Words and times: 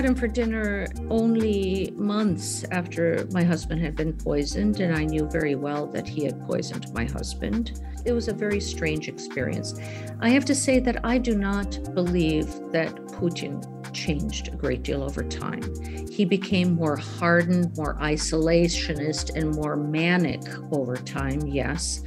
had 0.00 0.08
him 0.08 0.14
for 0.14 0.28
dinner 0.28 0.86
only 1.10 1.92
months 1.94 2.64
after 2.70 3.26
my 3.32 3.42
husband 3.42 3.82
had 3.82 3.94
been 3.94 4.14
poisoned, 4.14 4.80
and 4.80 4.96
I 4.96 5.04
knew 5.04 5.28
very 5.28 5.56
well 5.56 5.86
that 5.88 6.08
he 6.08 6.24
had 6.24 6.40
poisoned 6.46 6.90
my 6.94 7.04
husband. 7.04 7.82
It 8.06 8.12
was 8.12 8.28
a 8.28 8.32
very 8.32 8.60
strange 8.60 9.08
experience. 9.08 9.78
I 10.20 10.30
have 10.30 10.46
to 10.46 10.54
say 10.54 10.78
that 10.80 11.04
I 11.04 11.18
do 11.18 11.36
not 11.36 11.94
believe 11.94 12.46
that 12.72 12.94
Putin 13.18 13.62
changed 13.92 14.48
a 14.48 14.56
great 14.56 14.84
deal 14.84 15.02
over 15.02 15.22
time. 15.22 15.62
He 16.10 16.24
became 16.24 16.76
more 16.76 16.96
hardened, 16.96 17.76
more 17.76 17.96
isolationist, 17.96 19.36
and 19.36 19.54
more 19.54 19.76
manic 19.76 20.40
over 20.72 20.96
time, 20.96 21.46
yes. 21.46 22.02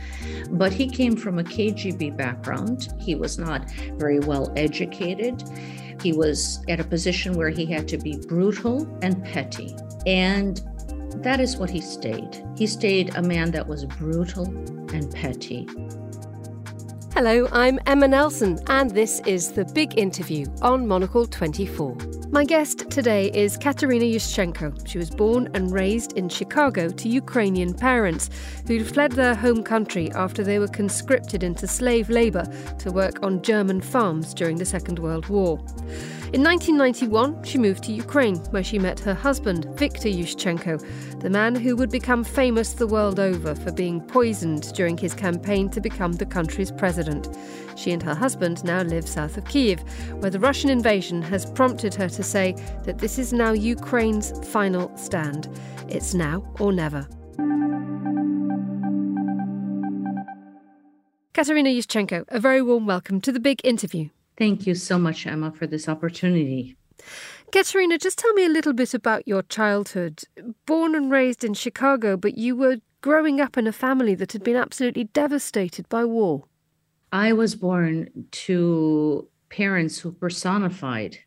But 0.50 0.74
he 0.74 0.90
came 0.90 1.16
from 1.16 1.38
a 1.38 1.44
KGB 1.44 2.18
background. 2.18 2.92
He 3.00 3.14
was 3.14 3.38
not 3.38 3.70
very 4.00 4.20
well 4.20 4.52
educated. 4.56 5.44
He 6.02 6.14
was 6.14 6.64
at 6.68 6.80
a 6.80 6.84
position 6.84 7.34
where 7.34 7.50
he 7.50 7.66
had 7.66 7.88
to 7.90 7.98
be 7.98 8.18
brutal 8.28 8.88
and 9.02 9.24
petty. 9.24 9.76
And 10.06 10.62
that 11.24 11.40
is 11.40 11.58
what 11.58 11.70
he 11.70 11.82
stayed. 11.82 12.44
He 12.58 12.68
stayed 12.68 13.16
a 13.16 13.22
man 13.22 13.52
that 13.52 13.68
was 13.68 13.86
brutal 13.86 14.46
and 14.94 15.14
petty. 15.14 15.68
Hello, 17.14 17.48
I'm 17.52 17.80
Emma 17.86 18.08
Nelson, 18.08 18.60
and 18.68 18.90
this 18.90 19.22
is 19.28 19.52
The 19.52 19.66
Big 19.66 20.00
Interview 20.00 20.48
on 20.62 20.88
Monocle 20.88 21.28
24. 21.28 22.23
My 22.34 22.46
guest 22.46 22.90
today 22.90 23.30
is 23.32 23.58
Katerina 23.58 24.06
Yushchenko. 24.06 24.88
She 24.88 24.98
was 24.98 25.12
born 25.12 25.50
and 25.54 25.72
raised 25.72 26.14
in 26.14 26.30
Chicago 26.30 26.90
to 26.90 27.08
Ukrainian 27.08 27.76
parents 27.76 28.32
who'd 28.66 28.92
fled 28.92 29.12
their 29.12 29.36
home 29.36 29.62
country 29.62 30.12
after 30.14 30.44
they 30.44 30.58
were 30.58 30.68
conscripted 30.68 31.44
into 31.44 31.68
slave 31.68 32.10
labour 32.10 32.46
to 32.80 32.92
work 32.92 33.22
on 33.22 33.44
German 33.44 33.82
farms 33.82 34.34
during 34.34 34.58
the 34.58 34.66
Second 34.66 34.98
World 34.98 35.30
War. 35.30 35.60
In 36.34 36.42
1991, 36.42 37.44
she 37.44 37.60
moved 37.60 37.84
to 37.84 37.94
Ukraine, 37.94 38.38
where 38.50 38.64
she 38.64 38.80
met 38.80 39.00
her 39.02 39.14
husband, 39.14 39.66
Viktor 39.78 40.10
Yushchenko, 40.10 40.84
the 41.20 41.30
man 41.30 41.54
who 41.54 41.76
would 41.76 41.92
become 41.92 42.24
famous 42.24 42.74
the 42.74 42.88
world 42.88 43.20
over 43.20 43.54
for 43.54 43.72
being 43.72 44.02
poisoned 44.02 44.74
during 44.74 44.98
his 44.98 45.14
campaign 45.14 45.70
to 45.70 45.80
become 45.80 46.14
the 46.14 46.26
country's 46.26 46.72
president. 46.72 47.30
She 47.76 47.92
and 47.92 48.02
her 48.02 48.16
husband 48.16 48.64
now 48.64 48.82
live 48.82 49.08
south 49.08 49.38
of 49.38 49.46
Kiev, 49.46 49.82
where 50.22 50.32
the 50.32 50.40
Russian 50.40 50.72
invasion 50.72 51.22
has 51.22 51.46
prompted 51.46 51.94
her 51.94 52.10
to 52.10 52.23
say 52.24 52.56
that 52.86 53.00
this 53.00 53.20
is 53.20 53.34
now 53.34 53.52
Ukraine's 53.52 54.32
final 54.48 54.96
stand. 54.98 55.48
It's 55.88 56.14
now 56.14 56.44
or 56.60 56.72
never. 56.72 57.08
Katerina 61.34 61.70
Yushchenko, 61.70 62.26
a 62.28 62.40
very 62.40 62.62
warm 62.62 62.86
welcome 62.86 63.20
to 63.22 63.32
the 63.32 63.40
big 63.40 63.60
interview. 63.64 64.10
Thank 64.38 64.68
you 64.68 64.76
so 64.76 64.98
much, 64.98 65.26
Emma, 65.26 65.52
for 65.52 65.68
this 65.68 65.90
opportunity. 65.90 66.76
Katerina, 67.52 67.98
just 67.98 68.18
tell 68.18 68.34
me 68.34 68.46
a 68.46 68.50
little 68.50 68.74
bit 68.74 68.94
about 68.94 69.28
your 69.28 69.42
childhood. 69.44 70.24
Born 70.66 70.96
and 70.96 71.12
raised 71.12 71.44
in 71.44 71.54
Chicago, 71.54 72.18
but 72.18 72.38
you 72.38 72.56
were 72.56 72.78
growing 73.02 73.42
up 73.42 73.58
in 73.58 73.68
a 73.68 73.72
family 73.72 74.16
that 74.16 74.32
had 74.32 74.44
been 74.44 74.56
absolutely 74.56 75.04
devastated 75.06 75.88
by 75.90 76.06
war. 76.06 76.46
I 77.12 77.34
was 77.34 77.56
born 77.56 78.10
to 78.32 79.28
parents 79.50 80.00
who 80.00 80.14
personified 80.14 81.20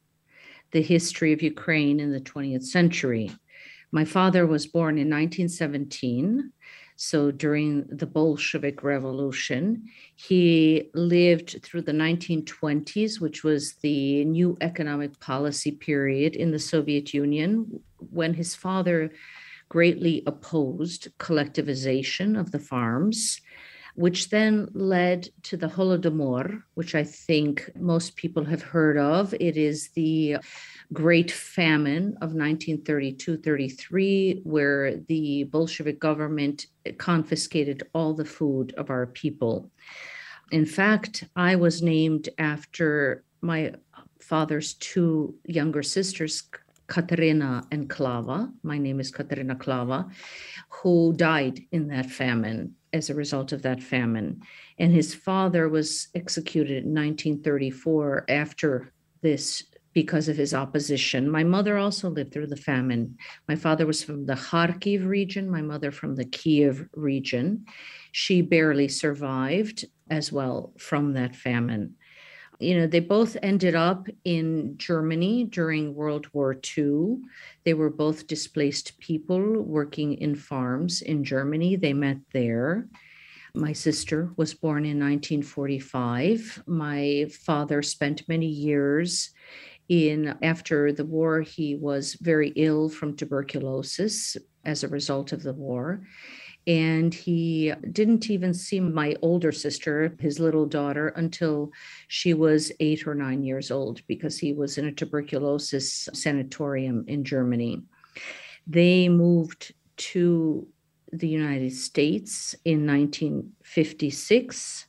the 0.73 0.83
history 0.83 1.33
of 1.33 1.43
Ukraine 1.43 2.01
in 2.01 2.13
the 2.13 2.21
20th 2.21 2.65
century. 2.65 3.31
My 3.93 4.05
father 4.05 4.47
was 4.47 4.67
born 4.67 4.99
in 4.99 5.09
1917 5.09 6.53
so 6.97 7.31
during 7.31 7.85
the 7.89 8.07
Bolshevik 8.07 8.83
Revolution, 8.83 9.85
he 10.15 10.89
lived 10.95 11.61
through 11.63 11.83
the 11.83 11.93
1920s, 11.93 13.21
which 13.21 13.45
was 13.45 13.75
the 13.75 14.25
new 14.25 14.57
economic 14.63 15.21
policy 15.21 15.73
period 15.73 16.35
in 16.35 16.53
the 16.53 16.59
Soviet 16.59 17.13
Union, 17.13 17.81
when 18.11 18.33
his 18.33 18.55
father 18.55 19.13
greatly 19.69 20.23
opposed 20.27 21.09
collectivization 21.19 22.39
of 22.41 22.51
the 22.51 22.59
farms, 22.59 23.43
which 23.97 24.29
then 24.29 24.69
led 24.75 25.29
to 25.43 25.57
the 25.57 25.67
Holodomor, 25.67 26.63
which 26.75 26.95
I 26.95 27.03
think 27.03 27.71
most 27.75 28.15
people 28.15 28.45
have 28.45 28.63
heard 28.63 28.99
of. 28.99 29.35
It 29.41 29.57
is 29.57 29.89
the 29.95 30.37
Great 30.93 31.31
Famine 31.31 32.09
of 32.21 32.35
1932 32.35 33.39
33, 33.39 34.43
where 34.45 34.99
the 35.09 35.45
Bolshevik 35.45 35.99
government 35.99 36.67
confiscated 36.99 37.85
all 37.95 38.13
the 38.13 38.25
food 38.25 38.75
of 38.77 38.91
our 38.91 39.07
people. 39.07 39.71
In 40.53 40.67
fact, 40.67 41.25
I 41.35 41.57
was 41.57 41.83
named 41.83 42.29
after 42.39 43.25
my 43.41 43.73
father's 44.21 44.75
two 44.75 45.35
younger 45.47 45.83
sisters, 45.83 46.43
Katerina 46.87 47.65
and 47.73 47.89
Klava. 47.89 48.53
My 48.63 48.79
name 48.79 49.01
is 49.01 49.11
Katerina 49.11 49.57
Klava, 49.57 50.11
who 50.69 51.15
died 51.17 51.61
in 51.73 51.89
that 51.89 52.11
famine 52.11 52.75
as 52.97 53.11
a 53.11 53.15
result 53.15 53.53
of 53.53 53.63
that 53.63 53.83
famine. 53.83 54.43
And 54.79 54.93
his 54.93 55.15
father 55.15 55.69
was 55.69 56.09
executed 56.15 56.85
in 56.85 56.95
1934 56.95 58.25
after 58.29 58.93
this 59.23 59.63
because 59.93 60.29
of 60.29 60.37
his 60.37 60.53
opposition. 60.53 61.31
My 61.31 61.43
mother 61.43 61.79
also 61.79 62.11
lived 62.11 62.33
through 62.33 62.49
the 62.49 62.57
famine. 62.57 63.17
My 63.49 63.57
father 63.57 63.87
was 63.87 64.05
from 64.05 64.27
the 64.27 64.35
Kharkiv 64.35 65.07
region, 65.07 65.51
my 65.51 65.63
mother 65.63 65.91
from 65.91 66.17
the 66.17 66.27
Kiev 66.27 66.87
region. 66.93 67.65
She 68.13 68.43
barely 68.43 68.89
survived 68.89 69.87
as 70.11 70.31
well 70.31 70.75
from 70.77 71.15
that 71.15 71.35
famine. 71.35 71.95
You 72.59 72.79
know, 72.79 72.87
they 72.87 73.01
both 73.01 73.37
ended 73.43 73.75
up 73.75 74.07
in 74.25 74.79
Germany 74.79 75.45
during 75.45 75.95
World 75.95 76.27
War 76.33 76.59
II. 76.77 77.19
They 77.65 77.75
were 77.75 77.91
both 77.91 78.27
displaced 78.27 78.99
people 78.99 79.63
working 79.63 80.15
in 80.15 80.35
farms 80.35 81.03
in 81.03 81.23
Germany. 81.23 81.77
They 81.77 81.93
met 81.93 82.19
there. 82.33 82.89
My 83.55 83.73
sister 83.73 84.33
was 84.37 84.55
born 84.55 84.85
in 84.85 84.99
1945. 84.99 86.63
My 86.67 87.27
father 87.31 87.83
spent 87.83 88.29
many 88.29 88.47
years 88.47 89.31
in 89.89 90.37
after 90.43 90.93
the 90.93 91.05
war 91.05 91.43
he 91.43 91.77
was 91.77 92.15
very 92.15 92.53
ill 92.57 92.89
from 92.89 93.17
tuberculosis 93.17 94.37
as 94.65 94.83
a 94.83 94.89
result 94.89 95.33
of 95.33 95.43
the 95.43 95.53
war 95.53 96.03
and 96.67 97.15
he 97.15 97.73
didn't 97.93 98.29
even 98.29 98.53
see 98.53 98.81
my 98.81 99.15
older 99.23 99.53
sister 99.53 100.15
his 100.19 100.41
little 100.41 100.67
daughter 100.67 101.09
until 101.09 101.71
she 102.09 102.35
was 102.35 102.73
8 102.81 103.07
or 103.07 103.15
9 103.15 103.43
years 103.43 103.71
old 103.71 104.03
because 104.07 104.39
he 104.39 104.53
was 104.53 104.79
in 104.79 104.87
a 104.87 104.93
tuberculosis 104.93 106.09
sanatorium 106.13 107.05
in 107.07 107.25
Germany 107.25 107.83
they 108.67 109.09
moved 109.09 109.73
to 109.97 110.67
the 111.13 111.29
United 111.29 111.73
States 111.73 112.55
in 112.65 112.85
1956 112.87 114.87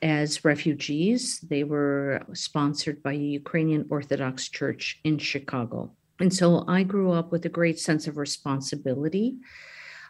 as 0.00 0.44
refugees. 0.44 1.40
They 1.40 1.64
were 1.64 2.22
sponsored 2.32 3.02
by 3.02 3.12
a 3.12 3.16
Ukrainian 3.16 3.86
Orthodox 3.90 4.48
Church 4.48 5.00
in 5.04 5.18
Chicago. 5.18 5.92
And 6.20 6.32
so 6.32 6.64
I 6.66 6.82
grew 6.82 7.12
up 7.12 7.30
with 7.30 7.44
a 7.44 7.50
great 7.50 7.78
sense 7.78 8.06
of 8.06 8.16
responsibility 8.16 9.36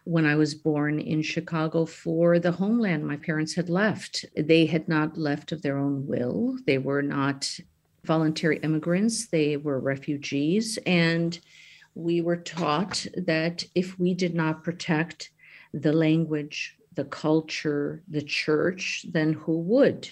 when 0.08 0.24
I 0.24 0.36
was 0.36 0.54
born 0.54 0.98
in 0.98 1.20
Chicago 1.20 1.84
for 1.84 2.38
the 2.38 2.52
homeland 2.52 3.06
my 3.06 3.18
parents 3.18 3.54
had 3.54 3.68
left. 3.68 4.24
They 4.34 4.64
had 4.64 4.88
not 4.88 5.18
left 5.18 5.52
of 5.52 5.60
their 5.60 5.76
own 5.76 6.06
will, 6.06 6.56
they 6.66 6.78
were 6.78 7.02
not 7.02 7.60
voluntary 8.04 8.56
immigrants, 8.60 9.26
they 9.26 9.58
were 9.58 9.78
refugees. 9.78 10.78
And 10.86 11.38
we 11.94 12.22
were 12.22 12.38
taught 12.38 13.04
that 13.18 13.64
if 13.74 13.98
we 13.98 14.14
did 14.14 14.34
not 14.34 14.64
protect 14.64 15.30
the 15.74 15.92
language, 15.92 16.74
the 16.94 17.04
culture, 17.04 18.02
the 18.08 18.22
church, 18.22 19.04
then 19.10 19.34
who 19.34 19.58
would? 19.58 20.08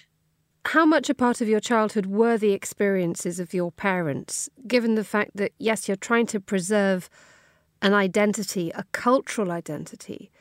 How 0.66 0.84
much 0.84 1.08
a 1.08 1.14
part 1.14 1.40
of 1.40 1.49
your 1.49 1.60
childhood 1.60 2.04
were 2.04 2.37
the 2.37 2.52
experiences 2.52 3.40
of 3.40 3.54
your 3.54 3.72
parents, 3.72 4.50
given 4.66 4.94
the 4.94 5.04
fact 5.04 5.31
that, 5.37 5.52
yes, 5.58 5.88
you're 5.88 5.96
trying 5.96 6.26
to 6.26 6.40
preserve 6.40 7.08
an 7.87 7.94
identity, 7.94 8.73
a 8.75 8.85
cultural 8.91 9.53
identity, 9.53 10.33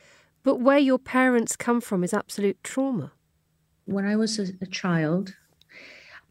but 0.42 0.56
where 0.56 0.78
your 0.78 0.98
parents 0.98 1.54
come 1.54 1.80
from 1.80 2.02
is 2.02 2.12
absolute 2.12 2.58
trauma? 2.64 3.12
When 3.84 4.04
I 4.04 4.16
was 4.16 4.40
a, 4.40 4.46
a 4.60 4.66
child, 4.66 5.32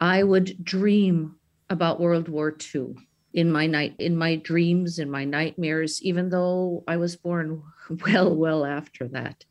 I 0.01 0.23
would 0.23 0.63
dream 0.63 1.37
about 1.69 2.01
World 2.01 2.27
War 2.27 2.53
II 2.75 2.95
in 3.33 3.49
my 3.49 3.65
night 3.65 3.95
in 3.97 4.15
my 4.17 4.35
dreams 4.35 4.99
in 4.99 5.09
my 5.09 5.25
nightmares 5.25 6.01
even 6.01 6.29
though 6.29 6.85
i 6.87 6.95
was 6.95 7.17
born 7.17 7.61
well 8.05 8.33
well 8.33 8.63
after 8.63 9.09
that 9.09 9.43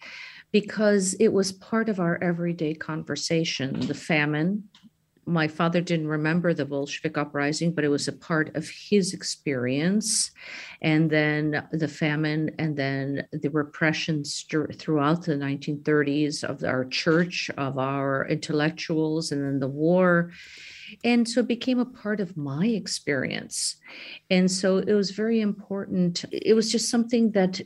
because 0.54 1.14
it 1.18 1.32
was 1.32 1.50
part 1.50 1.88
of 1.88 1.98
our 1.98 2.16
everyday 2.22 2.72
conversation 2.72 3.80
the 3.88 3.92
famine, 3.92 4.62
my 5.26 5.48
father 5.48 5.80
didn't 5.80 6.08
remember 6.08 6.52
the 6.52 6.64
Bolshevik 6.64 7.16
uprising, 7.16 7.72
but 7.72 7.84
it 7.84 7.88
was 7.88 8.08
a 8.08 8.12
part 8.12 8.54
of 8.56 8.68
his 8.68 9.14
experience. 9.14 10.30
And 10.82 11.10
then 11.10 11.66
the 11.72 11.88
famine, 11.88 12.54
and 12.58 12.76
then 12.76 13.26
the 13.32 13.48
repressions 13.48 14.44
throughout 14.48 15.24
the 15.24 15.34
1930s 15.34 16.44
of 16.44 16.62
our 16.64 16.84
church, 16.84 17.50
of 17.56 17.78
our 17.78 18.26
intellectuals, 18.28 19.32
and 19.32 19.42
then 19.42 19.60
the 19.60 19.68
war. 19.68 20.32
And 21.02 21.28
so 21.28 21.40
it 21.40 21.48
became 21.48 21.78
a 21.78 21.86
part 21.86 22.20
of 22.20 22.36
my 22.36 22.66
experience. 22.66 23.76
And 24.30 24.50
so 24.50 24.78
it 24.78 24.92
was 24.92 25.10
very 25.12 25.40
important. 25.40 26.24
It 26.30 26.54
was 26.54 26.70
just 26.70 26.90
something 26.90 27.32
that 27.32 27.60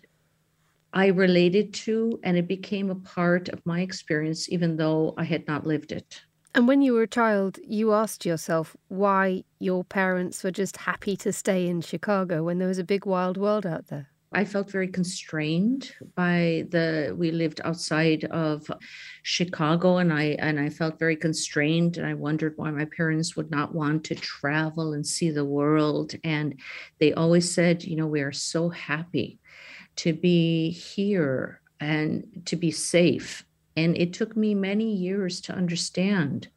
I 0.93 1.09
related 1.09 1.75
to, 1.75 2.19
and 2.23 2.39
it 2.39 2.49
became 2.49 2.89
a 2.91 2.95
part 2.95 3.51
of 3.51 3.65
my 3.67 3.81
experience, 3.81 4.49
even 4.51 4.77
though 4.77 5.13
I 5.19 5.25
had 5.25 5.47
not 5.47 5.67
lived 5.67 5.93
it. 5.93 6.23
And 6.59 6.67
when 6.67 6.83
you 6.83 6.95
were 6.95 7.03
a 7.03 7.07
child, 7.07 7.61
you 7.63 7.93
asked 7.93 8.27
yourself 8.27 8.77
why 8.89 9.45
your 9.61 9.85
parents 9.85 10.43
were 10.43 10.51
just 10.51 10.77
happy 10.77 11.17
to 11.19 11.33
stay 11.33 11.69
in 11.69 11.83
Chicago 11.83 12.43
when 12.43 12.59
there 12.59 12.67
was 12.67 12.81
a 12.81 12.85
big 12.85 13.07
wild 13.07 13.37
world 13.37 13.65
out 13.65 13.87
there. 13.87 14.09
I 14.33 14.45
felt 14.45 14.69
very 14.69 14.89
constrained 14.89 15.93
by 16.17 16.67
the 16.71 17.15
we 17.17 17.31
lived 17.31 17.61
outside 17.63 18.25
of 18.25 18.69
Chicago 19.23 19.99
and 19.99 20.13
I 20.13 20.37
and 20.41 20.59
I 20.59 20.69
felt 20.69 20.99
very 20.99 21.15
constrained 21.15 21.97
and 21.97 22.05
I 22.05 22.15
wondered 22.15 22.55
why 22.57 22.73
my 22.73 22.87
parents 22.87 23.37
would 23.37 23.53
not 23.53 23.73
want 23.73 24.03
to 24.07 24.17
travel 24.17 24.95
and 24.95 25.07
see 25.07 25.31
the 25.31 25.45
world 25.45 26.17
and 26.25 26.59
they 26.99 27.13
always 27.13 27.49
said, 27.49 27.85
you 27.85 27.95
know, 27.95 28.09
we 28.09 28.21
are 28.21 28.33
so 28.33 28.69
happy 28.69 29.39
to 29.95 30.13
be 30.13 30.71
here 30.71 31.61
and 31.79 32.43
to 32.47 32.57
be 32.57 32.73
safe 32.73 33.45
and 33.79 33.97
it 33.97 34.13
took 34.13 34.37
me 34.37 34.55
many 34.55 34.93
years 34.93 35.41
to 35.43 35.53
understand 35.55 36.49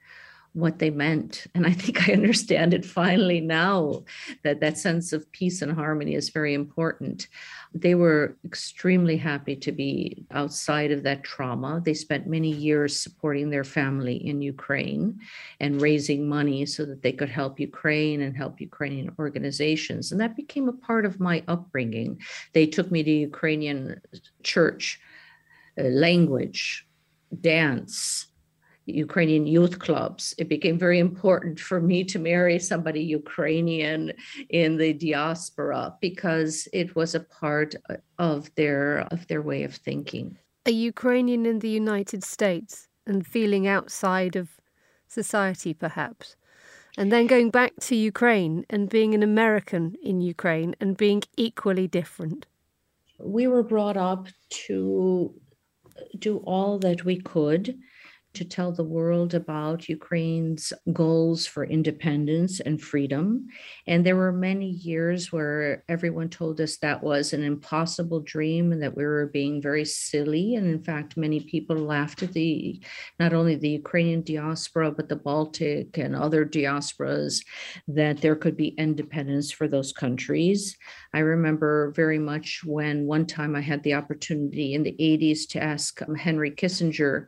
what 0.53 0.79
they 0.79 0.89
meant. 0.89 1.47
And 1.55 1.65
I 1.65 1.71
think 1.71 2.09
I 2.09 2.13
understand 2.13 2.73
it 2.73 2.83
finally 2.83 3.39
now 3.39 4.03
that 4.43 4.59
that 4.59 4.77
sense 4.77 5.13
of 5.13 5.31
peace 5.31 5.61
and 5.61 5.71
harmony 5.71 6.15
is 6.15 6.29
very 6.29 6.53
important. 6.53 7.27
They 7.73 7.95
were 7.95 8.35
extremely 8.43 9.15
happy 9.15 9.55
to 9.55 9.71
be 9.71 10.25
outside 10.31 10.91
of 10.91 11.03
that 11.03 11.23
trauma. 11.23 11.81
They 11.85 11.93
spent 11.93 12.27
many 12.27 12.51
years 12.51 12.99
supporting 12.99 13.49
their 13.49 13.63
family 13.63 14.15
in 14.15 14.41
Ukraine 14.41 15.19
and 15.61 15.81
raising 15.81 16.27
money 16.27 16.65
so 16.65 16.85
that 16.85 17.01
they 17.01 17.13
could 17.13 17.29
help 17.29 17.59
Ukraine 17.59 18.21
and 18.21 18.35
help 18.35 18.59
Ukrainian 18.59 19.15
organizations. 19.19 20.11
And 20.11 20.19
that 20.19 20.35
became 20.35 20.67
a 20.67 20.81
part 20.87 21.05
of 21.05 21.21
my 21.21 21.43
upbringing. 21.47 22.19
They 22.51 22.65
took 22.65 22.91
me 22.91 23.03
to 23.03 23.11
Ukrainian 23.11 24.01
church, 24.43 24.99
uh, 25.79 25.83
language, 25.83 26.85
dance, 27.39 28.27
Ukrainian 28.85 29.45
youth 29.45 29.79
clubs. 29.79 30.33
It 30.37 30.49
became 30.49 30.77
very 30.77 30.99
important 30.99 31.59
for 31.59 31.79
me 31.79 32.03
to 32.05 32.19
marry 32.19 32.59
somebody 32.59 33.01
Ukrainian 33.01 34.11
in 34.49 34.77
the 34.77 34.93
diaspora 34.93 35.95
because 36.01 36.67
it 36.73 36.95
was 36.95 37.15
a 37.15 37.21
part 37.21 37.75
of 38.17 38.53
their 38.55 39.01
of 39.13 39.27
their 39.27 39.41
way 39.41 39.63
of 39.63 39.75
thinking. 39.75 40.37
A 40.65 40.71
Ukrainian 40.71 41.45
in 41.45 41.59
the 41.59 41.69
United 41.69 42.23
States 42.23 42.87
and 43.07 43.25
feeling 43.25 43.67
outside 43.67 44.35
of 44.35 44.49
society 45.07 45.73
perhaps. 45.73 46.35
And 46.97 47.11
then 47.11 47.25
going 47.25 47.51
back 47.51 47.73
to 47.81 47.95
Ukraine 47.95 48.65
and 48.69 48.89
being 48.89 49.13
an 49.15 49.23
American 49.23 49.95
in 50.03 50.19
Ukraine 50.21 50.75
and 50.81 50.97
being 50.97 51.23
equally 51.37 51.87
different. 51.87 52.47
We 53.17 53.47
were 53.47 53.63
brought 53.63 53.97
up 53.97 54.27
to 54.67 55.33
do 56.17 56.37
all 56.39 56.79
that 56.79 57.05
we 57.05 57.17
could 57.19 57.77
to 58.33 58.45
tell 58.45 58.71
the 58.71 58.83
world 58.83 59.33
about 59.33 59.89
Ukraine's 59.89 60.71
goals 60.93 61.45
for 61.45 61.65
independence 61.65 62.59
and 62.59 62.81
freedom. 62.81 63.47
And 63.87 64.05
there 64.05 64.15
were 64.15 64.31
many 64.31 64.69
years 64.69 65.31
where 65.31 65.83
everyone 65.89 66.29
told 66.29 66.61
us 66.61 66.77
that 66.77 67.03
was 67.03 67.33
an 67.33 67.43
impossible 67.43 68.21
dream 68.21 68.71
and 68.71 68.81
that 68.81 68.95
we 68.95 69.03
were 69.03 69.27
being 69.27 69.61
very 69.61 69.85
silly. 69.85 70.55
And 70.55 70.67
in 70.67 70.83
fact, 70.83 71.17
many 71.17 71.41
people 71.41 71.75
laughed 71.75 72.23
at 72.23 72.33
the 72.33 72.81
not 73.19 73.33
only 73.33 73.55
the 73.55 73.69
Ukrainian 73.69 74.21
diaspora, 74.21 74.91
but 74.91 75.09
the 75.09 75.15
Baltic 75.15 75.97
and 75.97 76.15
other 76.15 76.45
diasporas 76.45 77.43
that 77.87 78.21
there 78.21 78.35
could 78.35 78.55
be 78.55 78.69
independence 78.77 79.51
for 79.51 79.67
those 79.67 79.91
countries. 79.91 80.77
I 81.13 81.19
remember 81.19 81.91
very 81.91 82.19
much 82.19 82.61
when 82.65 83.05
one 83.05 83.25
time 83.25 83.55
I 83.55 83.61
had 83.61 83.83
the 83.83 83.95
opportunity 83.95 84.73
in 84.73 84.83
the 84.83 84.95
80s 84.99 85.47
to 85.49 85.61
ask 85.61 86.01
um, 86.01 86.15
Henry 86.15 86.51
Kissinger. 86.51 87.27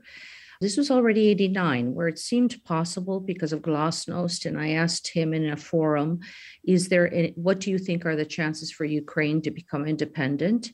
This 0.64 0.78
was 0.78 0.90
already 0.90 1.28
89, 1.28 1.94
where 1.94 2.08
it 2.08 2.18
seemed 2.18 2.64
possible 2.64 3.20
because 3.20 3.52
of 3.52 3.62
Glasnost. 3.62 4.46
And 4.46 4.58
I 4.58 4.70
asked 4.70 5.10
him 5.10 5.34
in 5.34 5.50
a 5.50 5.58
forum, 5.58 6.22
is 6.64 6.88
there, 6.88 7.14
any, 7.14 7.34
what 7.36 7.60
do 7.60 7.70
you 7.70 7.78
think 7.78 8.06
are 8.06 8.16
the 8.16 8.24
chances 8.24 8.72
for 8.72 8.86
Ukraine 8.86 9.42
to 9.42 9.52
become 9.52 9.86
independent? 9.86 10.72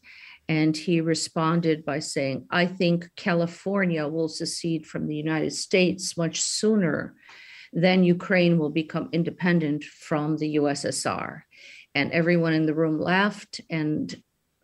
And 0.48 0.78
he 0.78 1.02
responded 1.02 1.86
by 1.86 2.00
saying, 2.00 2.46
I 2.52 2.68
think 2.68 3.10
California 3.16 4.08
will 4.08 4.30
secede 4.30 4.86
from 4.86 5.08
the 5.08 5.16
United 5.16 5.54
States 5.54 6.16
much 6.16 6.40
sooner 6.40 7.16
than 7.74 8.04
Ukraine 8.04 8.60
will 8.60 8.70
become 8.70 9.10
independent 9.12 9.84
from 9.84 10.38
the 10.38 10.58
USSR. 10.58 11.42
And 11.96 12.12
everyone 12.12 12.54
in 12.54 12.68
the 12.68 12.76
room 12.76 13.00
laughed. 13.00 13.62
And 13.72 14.16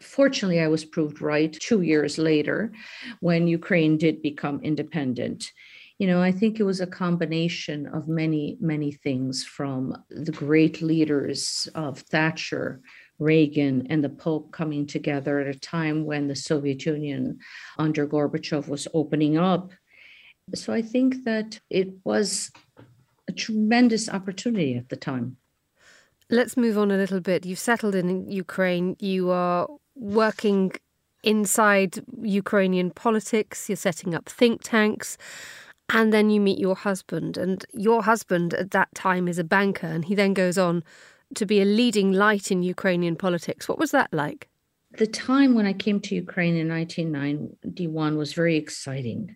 fortunately, 0.05 0.61
I 0.61 0.67
was 0.67 0.85
proved 0.85 1.21
right 1.21 1.51
two 1.51 1.81
years 1.81 2.17
later 2.17 2.71
when 3.19 3.47
Ukraine 3.47 3.97
did 3.97 4.21
become 4.21 4.61
independent. 4.61 5.51
You 5.97 6.07
know, 6.07 6.21
I 6.21 6.31
think 6.31 6.59
it 6.59 6.63
was 6.63 6.81
a 6.81 6.87
combination 6.87 7.87
of 7.87 8.07
many, 8.07 8.57
many 8.59 8.91
things 8.91 9.45
from 9.45 9.95
the 10.09 10.31
great 10.31 10.81
leaders 10.81 11.69
of 11.73 11.99
Thatcher, 11.99 12.81
Reagan, 13.17 13.87
and 13.89 14.03
the 14.03 14.09
Pope 14.09 14.51
coming 14.51 14.85
together 14.85 15.39
at 15.39 15.55
a 15.55 15.59
time 15.59 16.03
when 16.03 16.27
the 16.27 16.35
Soviet 16.35 16.85
Union 16.85 17.39
under 17.77 18.05
Gorbachev 18.05 18.67
was 18.67 18.89
opening 18.93 19.37
up. 19.37 19.71
So 20.53 20.73
I 20.73 20.81
think 20.81 21.23
that 21.23 21.59
it 21.69 21.89
was 22.03 22.51
a 23.27 23.31
tremendous 23.31 24.09
opportunity 24.09 24.75
at 24.75 24.89
the 24.89 24.97
time. 24.97 25.37
Let's 26.29 26.57
move 26.57 26.77
on 26.77 26.91
a 26.91 26.97
little 26.97 27.21
bit. 27.21 27.45
You've 27.45 27.59
settled 27.59 27.95
in 27.95 28.29
Ukraine. 28.29 28.95
You 28.99 29.29
are 29.29 29.67
working 29.95 30.71
inside 31.24 32.03
Ukrainian 32.21 32.92
politics. 32.92 33.69
You're 33.69 33.75
setting 33.75 34.13
up 34.13 34.27
think 34.30 34.62
tanks. 34.63 35.18
And 35.89 36.12
then 36.12 36.30
you 36.30 36.39
meet 36.42 36.59
your 36.59 36.75
husband. 36.75 37.38
And 37.38 37.65
your 37.74 38.03
husband 38.03 38.53
at 38.53 38.71
that 38.71 38.94
time 38.95 39.27
is 39.27 39.39
a 39.39 39.44
banker. 39.44 39.88
And 39.88 40.06
he 40.06 40.15
then 40.15 40.33
goes 40.33 40.57
on 40.57 40.83
to 41.36 41.45
be 41.45 41.62
a 41.62 41.65
leading 41.65 42.12
light 42.12 42.51
in 42.51 42.63
Ukrainian 42.63 43.15
politics. 43.15 43.68
What 43.68 43.80
was 43.80 43.92
that 43.92 44.12
like? 44.13 44.50
The 44.97 45.07
time 45.07 45.56
when 45.56 45.65
I 45.65 45.74
came 45.74 46.00
to 46.01 46.15
Ukraine 46.15 46.56
in 46.56 46.69
1991 46.69 48.18
was 48.18 48.31
very 48.31 48.56
exciting. 48.56 49.36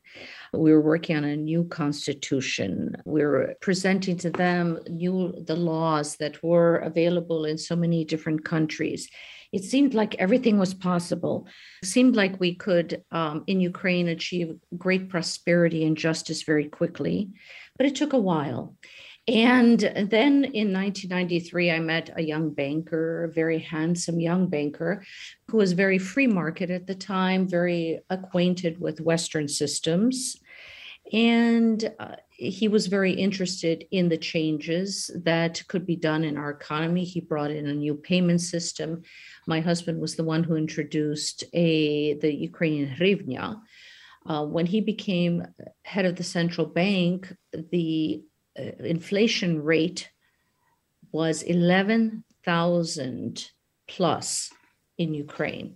We 0.54 0.72
were 0.72 0.80
working 0.80 1.18
on 1.18 1.26
a 1.26 1.36
new 1.36 1.66
constitution. 1.66 2.96
We 3.04 3.26
were 3.26 3.56
presenting 3.60 4.16
to 4.20 4.30
them 4.30 4.80
new 4.88 5.34
the 5.46 5.58
laws 5.58 6.16
that 6.18 6.42
were 6.42 6.78
available 6.78 7.44
in 7.44 7.58
so 7.58 7.76
many 7.76 8.06
different 8.06 8.46
countries. 8.46 9.10
It 9.52 9.66
seemed 9.66 9.94
like 9.94 10.16
everything 10.16 10.60
was 10.60 10.74
possible. 10.74 11.48
It 11.84 11.88
seemed 11.88 12.16
like 12.16 12.40
we 12.40 12.56
could, 12.56 13.04
um, 13.12 13.44
in 13.48 13.60
Ukraine, 13.60 14.08
achieve 14.08 14.56
great 14.78 15.10
prosperity 15.10 15.84
and 15.86 15.98
justice 15.98 16.44
very 16.44 16.70
quickly, 16.70 17.32
but 17.76 17.86
it 17.86 17.96
took 17.96 18.14
a 18.14 18.20
while. 18.20 18.76
And 19.30 19.80
then 19.80 20.44
in 20.44 20.74
1993, 20.74 21.70
I 21.70 21.80
met 21.80 22.10
a 22.16 22.24
young 22.24 22.50
banker, 22.50 23.26
a 23.26 23.32
very 23.32 23.60
handsome 23.60 24.20
young 24.20 24.48
banker 24.48 25.04
who 25.50 25.58
was 25.58 25.74
very 25.74 26.00
free 26.00 26.26
market 26.26 26.72
at 26.72 26.88
the 26.88 26.96
time, 26.96 27.48
very 27.48 28.00
acquainted 28.10 28.82
with 28.82 29.02
Western 29.02 29.48
systems. 29.48 30.36
And 31.14 31.92
uh, 32.00 32.16
he 32.32 32.68
was 32.68 32.88
very 32.88 33.12
interested 33.14 33.86
in 33.92 34.10
the 34.10 34.18
changes 34.18 35.12
that 35.24 35.62
could 35.68 35.86
be 35.86 35.96
done 35.96 36.24
in 36.24 36.36
our 36.36 36.50
economy. 36.50 37.04
He 37.04 37.22
brought 37.22 37.52
in 37.52 37.68
a 37.68 37.74
new 37.74 37.94
payment 37.94 38.42
system. 38.42 39.04
My 39.46 39.60
husband 39.60 40.00
was 40.00 40.16
the 40.16 40.24
one 40.24 40.44
who 40.44 40.56
introduced 40.56 41.44
a 41.54 42.16
the 42.16 42.34
Ukrainian 42.34 42.96
hryvnia. 42.96 43.62
Uh, 44.26 44.46
when 44.46 44.66
he 44.66 44.82
became 44.82 45.46
head 45.84 46.06
of 46.06 46.16
the 46.16 46.24
central 46.24 46.68
bank, 46.68 47.34
the 47.72 48.24
Uh, 48.60 48.72
inflation 48.84 49.64
rate 49.64 50.10
was 51.12 51.44
11,000 51.44 53.52
plus 53.88 54.52
in 54.98 55.14
Ukraine. 55.14 55.76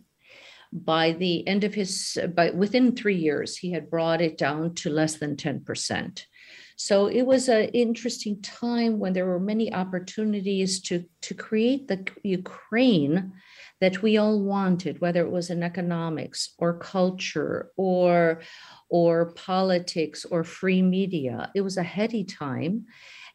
By 0.72 1.12
the 1.12 1.48
end 1.48 1.64
of 1.64 1.74
his, 1.74 2.18
by 2.36 2.50
within 2.50 2.96
three 2.96 3.16
years, 3.16 3.58
he 3.58 3.72
had 3.72 3.90
brought 3.90 4.22
it 4.22 4.38
down 4.38 4.76
to 4.76 4.90
less 4.90 5.18
than 5.18 5.36
10%. 5.36 6.26
So 6.76 7.08
it 7.08 7.24
was 7.24 7.50
an 7.50 7.70
interesting 7.70 8.42
time 8.42 9.00
when 9.00 9.14
there 9.14 9.28
were 9.28 9.40
many 9.40 9.74
opportunities 9.74 10.82
to, 10.82 11.06
to 11.22 11.34
create 11.36 11.88
the 11.88 12.06
Ukraine 12.24 13.34
that 13.84 14.02
we 14.02 14.16
all 14.16 14.42
wanted, 14.42 15.02
whether 15.02 15.20
it 15.26 15.30
was 15.30 15.50
in 15.50 15.62
economics 15.62 16.56
or 16.58 16.80
culture 16.80 17.70
or 17.76 18.42
or 18.90 19.34
politics 19.34 20.24
or 20.24 20.46
free 20.46 20.82
media. 20.82 21.52
It 21.54 21.62
was 21.62 21.76
a 21.76 21.84
heady 21.84 22.24
time. 22.24 22.86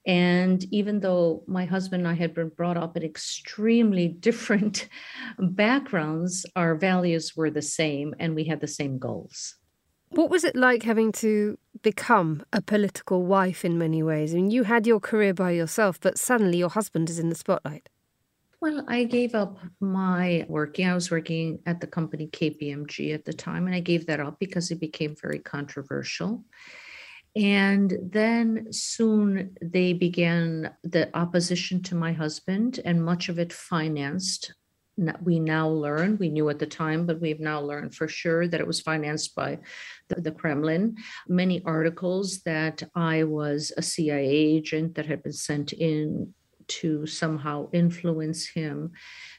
And 0.06 0.64
even 0.72 1.00
though 1.00 1.44
my 1.46 1.66
husband 1.66 2.06
and 2.06 2.08
I 2.08 2.14
had 2.14 2.32
been 2.32 2.48
brought 2.48 2.78
up 2.78 2.96
in 2.96 3.02
extremely 3.02 4.08
different 4.28 4.88
backgrounds, 5.38 6.46
our 6.56 6.74
values 6.76 7.36
were 7.36 7.50
the 7.50 7.68
same 7.80 8.14
and 8.18 8.34
we 8.34 8.44
had 8.44 8.62
the 8.62 8.74
same 8.80 8.98
goals. 8.98 9.56
What 10.10 10.30
was 10.30 10.44
it 10.44 10.56
like 10.56 10.82
having 10.84 11.12
to 11.24 11.58
become 11.82 12.42
a 12.54 12.62
political 12.62 13.26
wife 13.26 13.66
in 13.66 13.76
many 13.76 14.02
ways? 14.02 14.32
I 14.32 14.36
mean, 14.36 14.50
you 14.50 14.62
had 14.62 14.86
your 14.86 15.00
career 15.00 15.34
by 15.34 15.50
yourself, 15.50 16.00
but 16.00 16.16
suddenly 16.16 16.56
your 16.56 16.70
husband 16.70 17.10
is 17.10 17.18
in 17.18 17.28
the 17.28 17.34
spotlight. 17.34 17.90
Well, 18.60 18.84
I 18.88 19.04
gave 19.04 19.36
up 19.36 19.58
my 19.80 20.44
working. 20.48 20.88
I 20.88 20.94
was 20.94 21.12
working 21.12 21.60
at 21.64 21.80
the 21.80 21.86
company 21.86 22.26
KPMG 22.26 23.14
at 23.14 23.24
the 23.24 23.32
time, 23.32 23.66
and 23.66 23.74
I 23.74 23.78
gave 23.80 24.06
that 24.06 24.18
up 24.18 24.40
because 24.40 24.72
it 24.72 24.80
became 24.80 25.14
very 25.20 25.38
controversial. 25.38 26.44
And 27.36 27.96
then 28.02 28.72
soon 28.72 29.56
they 29.62 29.92
began 29.92 30.72
the 30.82 31.16
opposition 31.16 31.84
to 31.84 31.94
my 31.94 32.12
husband, 32.12 32.80
and 32.84 33.04
much 33.04 33.28
of 33.28 33.38
it 33.38 33.52
financed. 33.52 34.52
We 35.22 35.38
now 35.38 35.68
learn, 35.68 36.18
we 36.18 36.28
knew 36.28 36.48
at 36.48 36.58
the 36.58 36.66
time, 36.66 37.06
but 37.06 37.20
we've 37.20 37.38
now 37.38 37.60
learned 37.60 37.94
for 37.94 38.08
sure 38.08 38.48
that 38.48 38.60
it 38.60 38.66
was 38.66 38.80
financed 38.80 39.36
by 39.36 39.60
the, 40.08 40.20
the 40.20 40.32
Kremlin. 40.32 40.96
Many 41.28 41.62
articles 41.64 42.40
that 42.40 42.82
I 42.96 43.22
was 43.22 43.72
a 43.76 43.82
CIA 43.82 44.28
agent 44.28 44.96
that 44.96 45.06
had 45.06 45.22
been 45.22 45.32
sent 45.32 45.72
in 45.72 46.34
to 46.68 47.06
somehow 47.06 47.68
influence 47.72 48.46
him. 48.46 48.92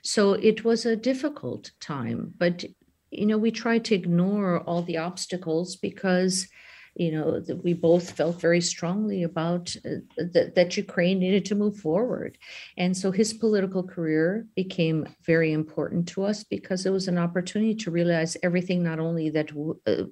So 0.03 0.33
it 0.33 0.63
was 0.63 0.85
a 0.85 0.95
difficult 0.95 1.71
time, 1.79 2.33
but 2.37 2.65
you 3.11 3.25
know, 3.25 3.37
we 3.37 3.51
tried 3.51 3.85
to 3.85 3.95
ignore 3.95 4.59
all 4.61 4.83
the 4.83 4.97
obstacles 4.97 5.75
because 5.75 6.47
you 6.95 7.11
know 7.11 7.41
we 7.63 7.73
both 7.73 8.11
felt 8.11 8.41
very 8.41 8.61
strongly 8.61 9.23
about 9.23 9.75
uh, 9.85 10.01
that, 10.17 10.53
that 10.55 10.75
ukraine 10.75 11.19
needed 11.19 11.45
to 11.45 11.55
move 11.55 11.77
forward 11.77 12.37
and 12.77 12.95
so 12.95 13.11
his 13.11 13.31
political 13.31 13.83
career 13.83 14.45
became 14.55 15.07
very 15.23 15.53
important 15.53 16.07
to 16.07 16.23
us 16.23 16.43
because 16.43 16.85
it 16.85 16.91
was 16.91 17.07
an 17.07 17.17
opportunity 17.17 17.75
to 17.75 17.91
realize 17.91 18.35
everything 18.43 18.83
not 18.83 18.99
only 18.99 19.29
that 19.29 19.47
w- 19.47 19.79
uh, 19.87 20.03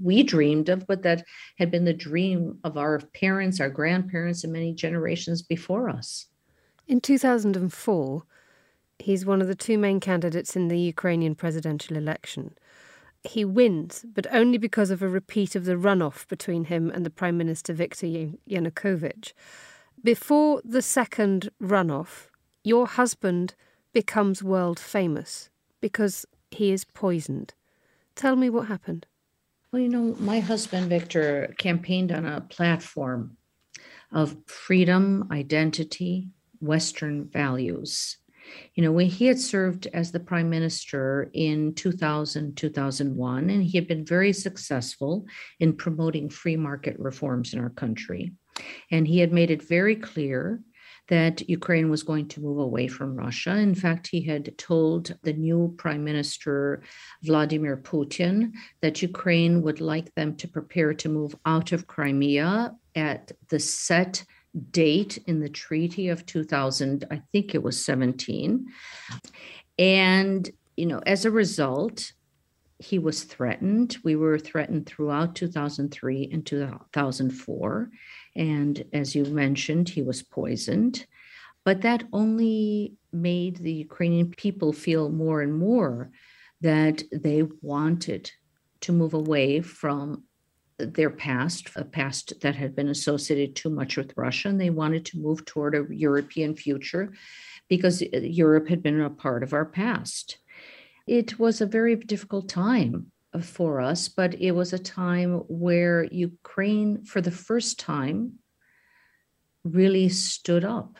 we 0.00 0.22
dreamed 0.22 0.68
of 0.68 0.86
but 0.86 1.02
that 1.02 1.24
had 1.58 1.70
been 1.70 1.84
the 1.84 1.94
dream 1.94 2.58
of 2.64 2.76
our 2.76 2.98
parents 3.14 3.60
our 3.60 3.70
grandparents 3.70 4.44
and 4.44 4.52
many 4.52 4.74
generations 4.74 5.42
before 5.42 5.88
us 5.88 6.26
in 6.86 7.00
2004, 7.00 8.22
he's 8.98 9.26
one 9.26 9.40
of 9.40 9.48
the 9.48 9.54
two 9.54 9.78
main 9.78 10.00
candidates 10.00 10.56
in 10.56 10.68
the 10.68 10.78
Ukrainian 10.78 11.34
presidential 11.34 11.96
election. 11.96 12.56
He 13.24 13.44
wins, 13.44 14.04
but 14.14 14.26
only 14.32 14.58
because 14.58 14.90
of 14.90 15.02
a 15.02 15.08
repeat 15.08 15.56
of 15.56 15.64
the 15.64 15.74
runoff 15.74 16.28
between 16.28 16.64
him 16.64 16.90
and 16.90 17.04
the 17.04 17.10
Prime 17.10 17.36
Minister 17.36 17.72
Viktor 17.72 18.06
Yanukovych. 18.06 19.32
Before 20.02 20.62
the 20.64 20.82
second 20.82 21.50
runoff, 21.60 22.28
your 22.62 22.86
husband 22.86 23.54
becomes 23.92 24.42
world 24.42 24.78
famous 24.78 25.50
because 25.80 26.26
he 26.50 26.70
is 26.70 26.84
poisoned. 26.84 27.54
Tell 28.14 28.36
me 28.36 28.48
what 28.48 28.68
happened. 28.68 29.06
Well, 29.72 29.82
you 29.82 29.88
know, 29.88 30.16
my 30.20 30.40
husband 30.40 30.88
Victor 30.88 31.54
campaigned 31.58 32.12
on 32.12 32.24
a 32.24 32.40
platform 32.40 33.36
of 34.12 34.36
freedom, 34.46 35.28
identity, 35.32 36.30
Western 36.66 37.28
values. 37.28 38.18
You 38.74 38.84
know, 38.84 38.92
when 38.92 39.06
he 39.06 39.26
had 39.26 39.40
served 39.40 39.88
as 39.92 40.12
the 40.12 40.20
prime 40.20 40.48
minister 40.48 41.30
in 41.32 41.74
2000, 41.74 42.56
2001, 42.56 43.50
and 43.50 43.62
he 43.62 43.76
had 43.76 43.88
been 43.88 44.04
very 44.04 44.32
successful 44.32 45.26
in 45.58 45.76
promoting 45.76 46.28
free 46.28 46.56
market 46.56 46.96
reforms 46.98 47.54
in 47.54 47.60
our 47.60 47.70
country. 47.70 48.32
And 48.90 49.06
he 49.06 49.18
had 49.18 49.32
made 49.32 49.50
it 49.50 49.68
very 49.68 49.96
clear 49.96 50.60
that 51.08 51.48
Ukraine 51.48 51.88
was 51.88 52.02
going 52.02 52.26
to 52.28 52.40
move 52.40 52.58
away 52.58 52.88
from 52.88 53.16
Russia. 53.16 53.56
In 53.56 53.74
fact, 53.74 54.08
he 54.08 54.22
had 54.22 54.58
told 54.58 55.16
the 55.22 55.32
new 55.32 55.74
Prime 55.78 56.02
Minister 56.02 56.82
Vladimir 57.22 57.76
Putin 57.76 58.52
that 58.80 59.02
Ukraine 59.02 59.62
would 59.62 59.80
like 59.80 60.12
them 60.14 60.36
to 60.36 60.48
prepare 60.48 60.94
to 60.94 61.08
move 61.08 61.34
out 61.46 61.72
of 61.72 61.86
Crimea 61.86 62.74
at 62.96 63.32
the 63.48 63.60
set 63.60 64.24
date 64.70 65.18
in 65.26 65.40
the 65.40 65.48
treaty 65.48 66.08
of 66.08 66.26
2000, 66.26 67.04
I 67.10 67.22
think 67.32 67.54
it 67.54 67.62
was 67.62 67.84
17. 67.84 68.66
And, 69.78 70.50
you 70.76 70.86
know, 70.86 71.00
as 71.06 71.24
a 71.24 71.30
result, 71.30 72.12
he 72.78 72.98
was 72.98 73.24
threatened. 73.24 73.96
We 74.04 74.16
were 74.16 74.38
threatened 74.38 74.86
throughout 74.86 75.34
2003 75.34 76.30
and 76.32 76.44
2004. 76.44 77.90
And 78.34 78.84
as 78.92 79.14
you 79.14 79.24
mentioned, 79.24 79.88
he 79.88 80.02
was 80.02 80.22
poisoned. 80.22 81.06
But 81.64 81.82
that 81.82 82.04
only 82.12 82.94
made 83.12 83.56
the 83.56 83.72
Ukrainian 83.72 84.30
people 84.30 84.72
feel 84.72 85.10
more 85.10 85.40
and 85.40 85.54
more 85.54 86.10
that 86.60 87.02
they 87.12 87.42
wanted 87.60 88.30
to 88.82 88.92
move 88.92 89.14
away 89.14 89.60
from 89.60 90.22
their 90.78 91.10
past, 91.10 91.70
a 91.76 91.84
past 91.84 92.40
that 92.42 92.54
had 92.54 92.76
been 92.76 92.88
associated 92.88 93.56
too 93.56 93.70
much 93.70 93.96
with 93.96 94.12
Russia, 94.16 94.48
and 94.48 94.60
they 94.60 94.70
wanted 94.70 95.04
to 95.06 95.18
move 95.18 95.44
toward 95.44 95.74
a 95.74 95.86
European 95.90 96.54
future 96.54 97.12
because 97.68 98.02
uh, 98.02 98.18
Europe 98.18 98.68
had 98.68 98.82
been 98.82 99.00
a 99.00 99.10
part 99.10 99.42
of 99.42 99.52
our 99.52 99.64
past. 99.64 100.38
It 101.06 101.38
was 101.38 101.60
a 101.60 101.66
very 101.66 101.96
difficult 101.96 102.48
time 102.48 103.12
uh, 103.32 103.40
for 103.40 103.80
us, 103.80 104.08
but 104.08 104.34
it 104.40 104.52
was 104.52 104.72
a 104.72 104.78
time 104.78 105.38
where 105.48 106.04
Ukraine, 106.04 107.04
for 107.04 107.20
the 107.20 107.30
first 107.30 107.78
time, 107.78 108.34
really 109.64 110.08
stood 110.08 110.64
up. 110.64 110.96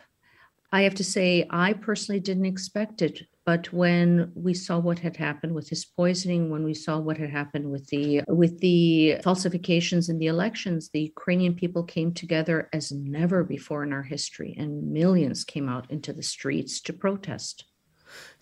I 0.73 0.83
have 0.83 0.95
to 0.97 1.05
say, 1.05 1.47
I 1.51 1.73
personally 1.75 2.21
didn't 2.21 2.47
expect 2.47 3.03
it 3.03 3.23
but 3.47 3.73
when 3.73 4.33
we 4.35 4.53
saw 4.53 4.77
what 4.81 4.99
had 4.99 5.17
happened 5.17 5.55
with 5.55 5.69
his 5.69 5.85
poisoning, 5.85 6.51
when 6.51 6.65
we 6.65 6.75
saw 6.75 6.99
what 6.99 7.17
had 7.17 7.31
happened 7.31 7.71
with 7.71 7.87
the 7.87 8.23
with 8.27 8.59
the 8.59 9.19
falsifications 9.23 10.09
in 10.09 10.19
the 10.19 10.27
elections, 10.27 10.91
the 10.91 11.03
Ukrainian 11.03 11.55
people 11.55 11.85
came 11.85 12.13
together 12.13 12.69
as 12.73 12.91
never 12.91 13.45
before 13.45 13.85
in 13.85 13.93
our 13.93 14.03
history, 14.03 14.57
and 14.59 14.93
millions 14.93 15.45
came 15.45 15.69
out 15.69 15.89
into 15.91 16.13
the 16.13 16.25
streets 16.25 16.81
to 16.83 16.93
protest. 16.93 17.65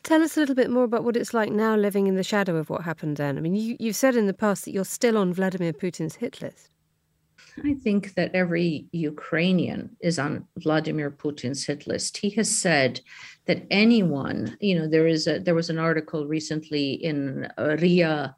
Tell 0.02 0.23
us 0.23 0.37
a 0.37 0.40
little 0.40 0.54
bit 0.54 0.70
more 0.70 0.84
about 0.84 1.04
what 1.04 1.16
it's 1.18 1.34
like 1.34 1.52
now 1.52 1.76
living 1.76 2.06
in 2.06 2.16
the 2.16 2.23
shadow 2.23 2.56
of 2.56 2.70
what 2.70 2.82
happened 2.82 3.18
then. 3.18 3.37
I 3.37 3.40
mean, 3.42 3.54
you, 3.54 3.76
you've 3.78 3.96
said 3.96 4.16
in 4.16 4.26
the 4.26 4.34
past 4.34 4.64
that 4.64 4.73
you're 4.73 4.84
still 4.84 5.18
on 5.18 5.34
Vladimir 5.34 5.73
Putin's 5.75 6.16
hit 6.16 6.40
list. 6.40 6.70
I 7.62 7.75
think 7.75 8.14
that 8.14 8.34
every 8.34 8.87
Ukrainian 8.92 9.96
is 10.00 10.18
on 10.18 10.46
Vladimir 10.58 11.11
Putin's 11.11 11.64
hit 11.64 11.87
list. 11.87 12.16
He 12.16 12.30
has 12.30 12.50
said 12.50 13.00
that 13.46 13.66
anyone, 13.70 14.56
you 14.61 14.76
know, 14.78 14.88
there 14.88 15.06
is 15.06 15.26
a 15.26 15.38
there 15.38 15.54
was 15.54 15.70
an 15.70 15.78
article 15.78 16.26
recently 16.26 16.94
in 16.94 17.49
RIA 17.58 18.34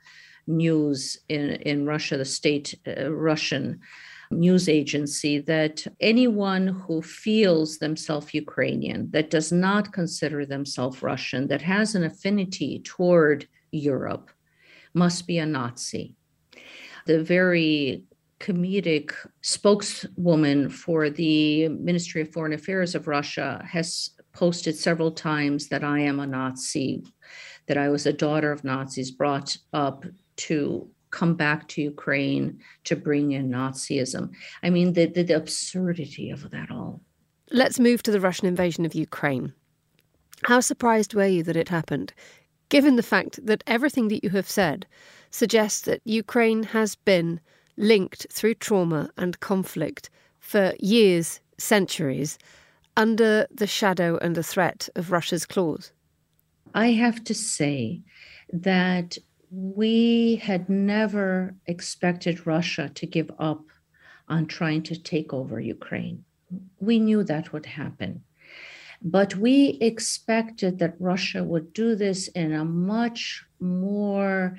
News 0.47 1.19
in 1.29 1.51
in 1.63 1.87
Russia, 1.87 2.19
the 2.19 2.25
state 2.25 2.75
uh, 2.87 3.11
Russian 3.11 3.81
news 4.31 4.69
agency, 4.69 5.39
that 5.39 5.87
anyone 6.01 6.67
who 6.67 7.01
feels 7.01 7.79
themselves 7.79 8.35
Ukrainian, 8.35 9.11
that 9.13 9.31
does 9.31 9.51
not 9.53 9.93
consider 9.93 10.45
themselves 10.45 11.03
Russian, 11.03 11.47
that 11.49 11.63
has 11.63 11.95
an 11.95 12.05
affinity 12.05 12.81
toward 12.81 13.47
Europe, 13.71 14.31
must 14.95 15.27
be 15.27 15.39
a 15.39 15.47
Nazi. 15.47 16.15
The 17.07 17.23
very 17.23 18.05
comedic 18.41 19.13
spokeswoman 19.41 20.69
for 20.69 21.11
the 21.11 21.69
Ministry 21.69 22.23
of 22.23 22.33
Foreign 22.33 22.53
Affairs 22.53 22.95
of 22.95 23.09
Russia 23.09 23.65
has 23.69 24.11
posted 24.33 24.77
several 24.77 25.11
times 25.11 25.69
that 25.69 25.83
I 25.83 26.01
am 26.01 26.21
a 26.21 26.27
Nazi, 26.27 27.05
that 27.67 27.79
I 27.79 27.89
was 27.89 28.07
a 28.07 28.13
daughter 28.13 28.53
of 28.53 28.65
Nazis 28.65 29.11
brought 29.11 29.57
up 29.73 30.05
to 30.37 30.89
come 31.11 31.35
back 31.35 31.67
to 31.69 31.83
Ukraine 31.83 32.61
to 32.85 32.95
bring 32.95 33.33
in 33.33 33.51
Nazism. 33.51 34.31
I 34.63 34.71
mean, 34.71 34.93
the, 34.93 35.07
the, 35.07 35.23
the 35.23 35.37
absurdity 35.37 36.31
of 36.31 36.51
that 36.51 36.71
all. 36.71 37.01
Let's 37.51 37.81
move 37.81 38.03
to 38.03 38.11
the 38.11 38.21
Russian 38.21 38.47
invasion 38.47 38.85
of 38.85 38.95
Ukraine. 38.95 39.55
How 40.45 40.61
surprised 40.61 41.15
were 41.15 41.27
you 41.27 41.43
that 41.45 41.57
it 41.57 41.71
happened, 41.71 42.13
given 42.69 42.97
the 42.97 43.03
fact 43.03 43.45
that 43.47 43.65
everything 43.67 44.09
that 44.09 44.23
you 44.23 44.31
have 44.31 44.51
said 44.51 44.87
suggests 45.31 45.81
that 45.83 46.03
Ukraine 46.05 46.65
has 46.65 46.97
been 46.97 47.41
linked 47.77 48.27
through 48.31 48.55
trauma 48.55 49.11
and 49.17 49.41
conflict 49.41 50.11
for 50.39 50.75
years, 50.81 51.41
centuries, 51.59 52.39
under 52.97 53.47
the 53.51 53.67
shadow 53.67 54.17
and 54.19 54.35
the 54.35 54.43
threat 54.43 54.89
of 54.95 55.13
Russia's 55.13 55.47
claws? 55.47 55.93
I 56.75 56.93
have 56.93 57.25
to 57.25 57.35
say 57.35 58.03
that 58.53 59.19
we 59.51 60.37
had 60.37 60.69
never 60.69 61.55
expected 61.67 62.47
Russia 62.47 62.91
to 62.95 63.07
give 63.07 63.31
up 63.39 63.63
on 64.29 64.47
trying 64.47 64.83
to 64.83 65.01
take 65.01 65.33
over 65.33 65.61
Ukraine. 65.61 66.25
We 66.81 66.99
knew 66.99 67.23
that 67.25 67.53
would 67.53 67.67
happen. 67.67 68.23
But 69.03 69.37
we 69.37 69.79
expected 69.81 70.79
that 70.79 70.97
Russia 70.99 71.45
would 71.45 71.73
do 71.73 71.95
this 71.95 72.29
in 72.29 72.53
a 72.53 72.65
much 72.65 73.45
more 73.61 74.59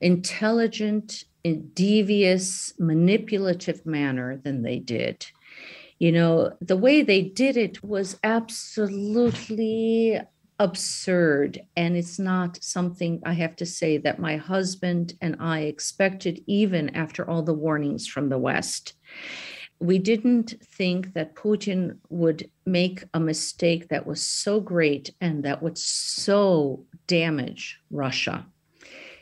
intelligent, 0.00 1.24
eh, 1.44 1.56
devious, 1.74 2.72
manipulative 2.78 3.84
manner 3.86 4.36
than 4.36 4.62
they 4.62 4.78
did. 4.78 5.26
You 5.98 6.12
know, 6.12 6.52
the 6.60 6.76
way 6.76 7.02
they 7.02 7.22
did 7.22 7.56
it 7.56 7.82
was 7.82 8.18
absolutely 8.22 10.20
absurd. 10.58 11.60
And 11.76 11.96
it's 11.96 12.18
not 12.18 12.62
something 12.62 13.22
I 13.24 13.32
have 13.34 13.56
to 13.56 13.66
say 13.66 13.98
that 13.98 14.18
my 14.18 14.36
husband 14.36 15.14
and 15.20 15.36
I 15.40 15.60
expected, 15.60 16.42
even 16.46 16.94
after 16.94 17.28
all 17.28 17.42
the 17.42 17.54
warnings 17.54 18.06
from 18.06 18.28
the 18.28 18.38
West. 18.38 18.94
We 19.80 19.98
didn't 19.98 20.54
think 20.64 21.14
that 21.14 21.36
Putin 21.36 21.98
would 22.08 22.50
make 22.66 23.04
a 23.14 23.20
mistake 23.20 23.88
that 23.88 24.06
was 24.06 24.26
so 24.26 24.60
great 24.60 25.14
and 25.20 25.44
that 25.44 25.62
would 25.62 25.78
so 25.78 26.84
damage 27.06 27.78
Russia. 27.90 28.46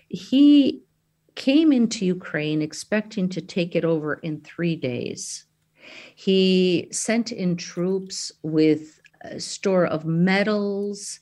He 0.08 0.82
came 1.34 1.72
into 1.72 2.06
Ukraine 2.06 2.62
expecting 2.62 3.28
to 3.30 3.40
take 3.40 3.76
it 3.76 3.84
over 3.84 4.14
in 4.14 4.40
three 4.40 4.76
days. 4.76 5.44
He 6.14 6.88
sent 6.90 7.32
in 7.32 7.56
troops 7.56 8.32
with 8.42 9.00
a 9.22 9.38
store 9.40 9.86
of 9.86 10.04
medals 10.04 11.20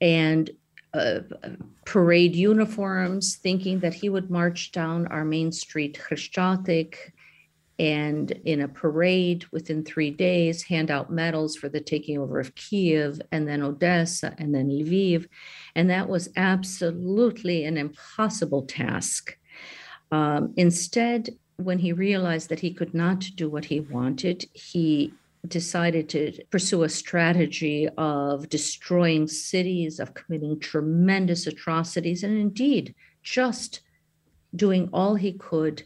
and 0.00 0.50
uh, 0.94 1.20
parade 1.86 2.36
uniforms, 2.36 3.36
thinking 3.36 3.80
that 3.80 3.94
he 3.94 4.08
would 4.08 4.30
march 4.30 4.72
down 4.72 5.06
our 5.06 5.24
main 5.24 5.50
street, 5.52 5.98
Khreshchatyk, 5.98 6.94
and 7.82 8.30
in 8.44 8.60
a 8.60 8.68
parade 8.68 9.44
within 9.50 9.84
three 9.84 10.12
days, 10.12 10.62
hand 10.62 10.88
out 10.88 11.10
medals 11.10 11.56
for 11.56 11.68
the 11.68 11.80
taking 11.80 12.16
over 12.16 12.38
of 12.38 12.54
Kiev 12.54 13.20
and 13.32 13.48
then 13.48 13.60
Odessa 13.60 14.36
and 14.38 14.54
then 14.54 14.68
Lviv. 14.68 15.26
And 15.74 15.90
that 15.90 16.08
was 16.08 16.28
absolutely 16.36 17.64
an 17.64 17.76
impossible 17.76 18.62
task. 18.66 19.36
Um, 20.12 20.54
instead, 20.56 21.30
when 21.56 21.80
he 21.80 21.92
realized 21.92 22.50
that 22.50 22.60
he 22.60 22.72
could 22.72 22.94
not 22.94 23.26
do 23.34 23.50
what 23.50 23.64
he 23.64 23.80
wanted, 23.80 24.44
he 24.52 25.12
decided 25.48 26.08
to 26.10 26.40
pursue 26.52 26.84
a 26.84 26.88
strategy 26.88 27.88
of 27.98 28.48
destroying 28.48 29.26
cities, 29.26 29.98
of 29.98 30.14
committing 30.14 30.60
tremendous 30.60 31.48
atrocities, 31.48 32.22
and 32.22 32.38
indeed 32.38 32.94
just 33.24 33.80
doing 34.54 34.88
all 34.92 35.16
he 35.16 35.32
could 35.32 35.82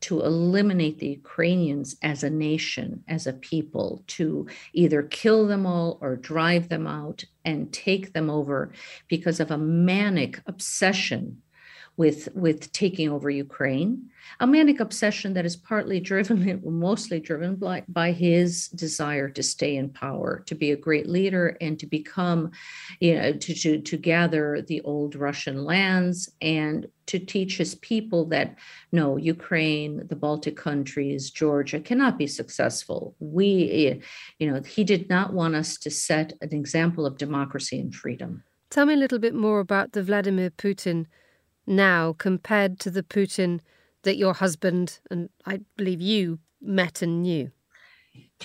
to 0.00 0.20
eliminate 0.22 0.98
the 0.98 1.08
Ukrainians 1.08 1.96
as 2.02 2.22
a 2.22 2.30
nation, 2.30 3.04
as 3.08 3.26
a 3.26 3.32
people, 3.32 4.02
to 4.08 4.46
either 4.72 5.02
kill 5.02 5.46
them 5.46 5.66
all 5.66 5.98
or 6.00 6.16
drive 6.16 6.68
them 6.68 6.86
out 6.86 7.24
and 7.44 7.72
take 7.72 8.12
them 8.12 8.30
over 8.30 8.72
because 9.08 9.40
of 9.40 9.50
a 9.50 9.58
manic 9.58 10.40
obsession 10.46 11.42
with 12.00 12.28
with 12.34 12.72
taking 12.72 13.10
over 13.10 13.28
Ukraine, 13.28 14.08
a 14.40 14.46
manic 14.46 14.80
obsession 14.80 15.34
that 15.34 15.44
is 15.44 15.54
partly 15.54 16.00
driven, 16.00 16.60
mostly 16.64 17.20
driven 17.20 17.56
by, 17.56 17.84
by 17.88 18.12
his 18.12 18.68
desire 18.68 19.28
to 19.28 19.42
stay 19.42 19.76
in 19.76 19.90
power, 19.90 20.42
to 20.46 20.54
be 20.54 20.70
a 20.70 20.76
great 20.76 21.06
leader, 21.06 21.58
and 21.60 21.78
to 21.78 21.86
become, 21.86 22.52
you 23.00 23.16
know, 23.16 23.32
to 23.34 23.54
to 23.54 23.80
to 23.82 23.96
gather 23.98 24.62
the 24.62 24.80
old 24.80 25.14
Russian 25.14 25.64
lands 25.64 26.30
and 26.40 26.86
to 27.10 27.18
teach 27.18 27.56
his 27.56 27.74
people 27.76 28.24
that 28.26 28.56
no, 28.92 29.16
Ukraine, 29.16 30.06
the 30.08 30.16
Baltic 30.16 30.56
countries, 30.56 31.30
Georgia 31.30 31.80
cannot 31.80 32.18
be 32.18 32.26
successful. 32.26 33.14
We, 33.18 33.70
eh, 33.70 34.04
you 34.38 34.50
know, 34.50 34.60
he 34.62 34.84
did 34.84 35.08
not 35.08 35.32
want 35.32 35.54
us 35.54 35.76
to 35.78 35.90
set 35.90 36.32
an 36.40 36.54
example 36.54 37.06
of 37.06 37.18
democracy 37.18 37.78
and 37.78 37.94
freedom. 37.94 38.42
Tell 38.70 38.86
me 38.86 38.94
a 38.94 39.02
little 39.04 39.18
bit 39.18 39.34
more 39.34 39.60
about 39.60 39.92
the 39.92 40.02
Vladimir 40.02 40.50
Putin 40.50 41.06
now 41.66 42.14
compared 42.16 42.78
to 42.80 42.90
the 42.90 43.02
Putin 43.02 43.60
that 44.02 44.16
your 44.16 44.34
husband 44.34 45.00
and 45.10 45.28
I 45.44 45.60
believe 45.76 46.00
you 46.00 46.38
met 46.60 47.02
and 47.02 47.22
knew? 47.22 47.50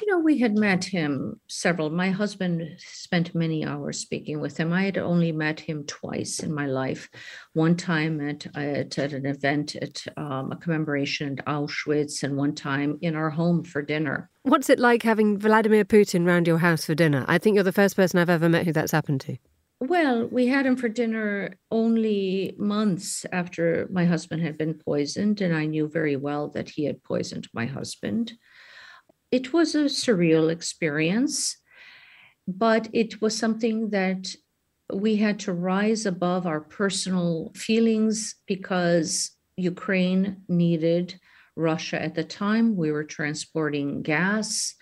You 0.01 0.11
know, 0.11 0.19
we 0.19 0.39
had 0.39 0.57
met 0.57 0.83
him 0.83 1.39
several. 1.47 1.89
My 1.89 2.09
husband 2.09 2.77
spent 2.79 3.33
many 3.33 3.63
hours 3.63 3.97
speaking 3.97 4.41
with 4.41 4.57
him. 4.57 4.73
I 4.73 4.83
had 4.83 4.97
only 4.97 5.31
met 5.31 5.59
him 5.59 5.85
twice 5.85 6.41
in 6.41 6.53
my 6.53 6.65
life. 6.65 7.09
One 7.53 7.77
time 7.77 8.19
at, 8.19 8.45
at, 8.57 8.99
at 8.99 9.13
an 9.13 9.25
event 9.25 9.75
at 9.77 10.03
um, 10.17 10.51
a 10.51 10.57
commemoration 10.57 11.39
at 11.39 11.45
Auschwitz, 11.45 12.23
and 12.23 12.35
one 12.35 12.53
time 12.53 12.97
in 13.01 13.15
our 13.15 13.29
home 13.29 13.63
for 13.63 13.81
dinner. 13.81 14.29
What's 14.43 14.69
it 14.69 14.79
like 14.79 15.03
having 15.03 15.39
Vladimir 15.39 15.85
Putin 15.85 16.27
round 16.27 16.45
your 16.45 16.57
house 16.57 16.85
for 16.85 16.93
dinner? 16.93 17.23
I 17.29 17.37
think 17.37 17.55
you're 17.55 17.63
the 17.63 17.71
first 17.71 17.95
person 17.95 18.19
I've 18.19 18.29
ever 18.29 18.49
met 18.49 18.65
who 18.65 18.73
that's 18.73 18.91
happened 18.91 19.21
to. 19.21 19.37
Well, 19.79 20.27
we 20.27 20.47
had 20.47 20.65
him 20.65 20.77
for 20.77 20.87
dinner 20.89 21.55
only 21.69 22.55
months 22.57 23.25
after 23.31 23.87
my 23.91 24.05
husband 24.05 24.41
had 24.41 24.57
been 24.57 24.73
poisoned, 24.73 25.41
and 25.41 25.55
I 25.55 25.65
knew 25.65 25.87
very 25.87 26.15
well 26.15 26.49
that 26.49 26.69
he 26.69 26.85
had 26.85 27.03
poisoned 27.03 27.47
my 27.53 27.65
husband. 27.65 28.33
It 29.35 29.51
was 29.51 29.75
a 29.75 29.89
surreal 30.01 30.49
experience, 30.49 31.57
but 32.47 32.87
it 32.93 33.21
was 33.21 33.37
something 33.37 33.89
that 33.89 34.33
we 34.93 35.17
had 35.17 35.39
to 35.39 35.51
rise 35.51 36.05
above 36.05 36.47
our 36.47 36.61
personal 36.61 37.51
feelings 37.53 38.35
because 38.47 39.31
Ukraine 39.57 40.43
needed 40.47 41.19
Russia 41.57 42.01
at 42.01 42.15
the 42.15 42.23
time. 42.23 42.77
We 42.77 42.93
were 42.93 43.03
transporting 43.03 44.03
gas. 44.03 44.73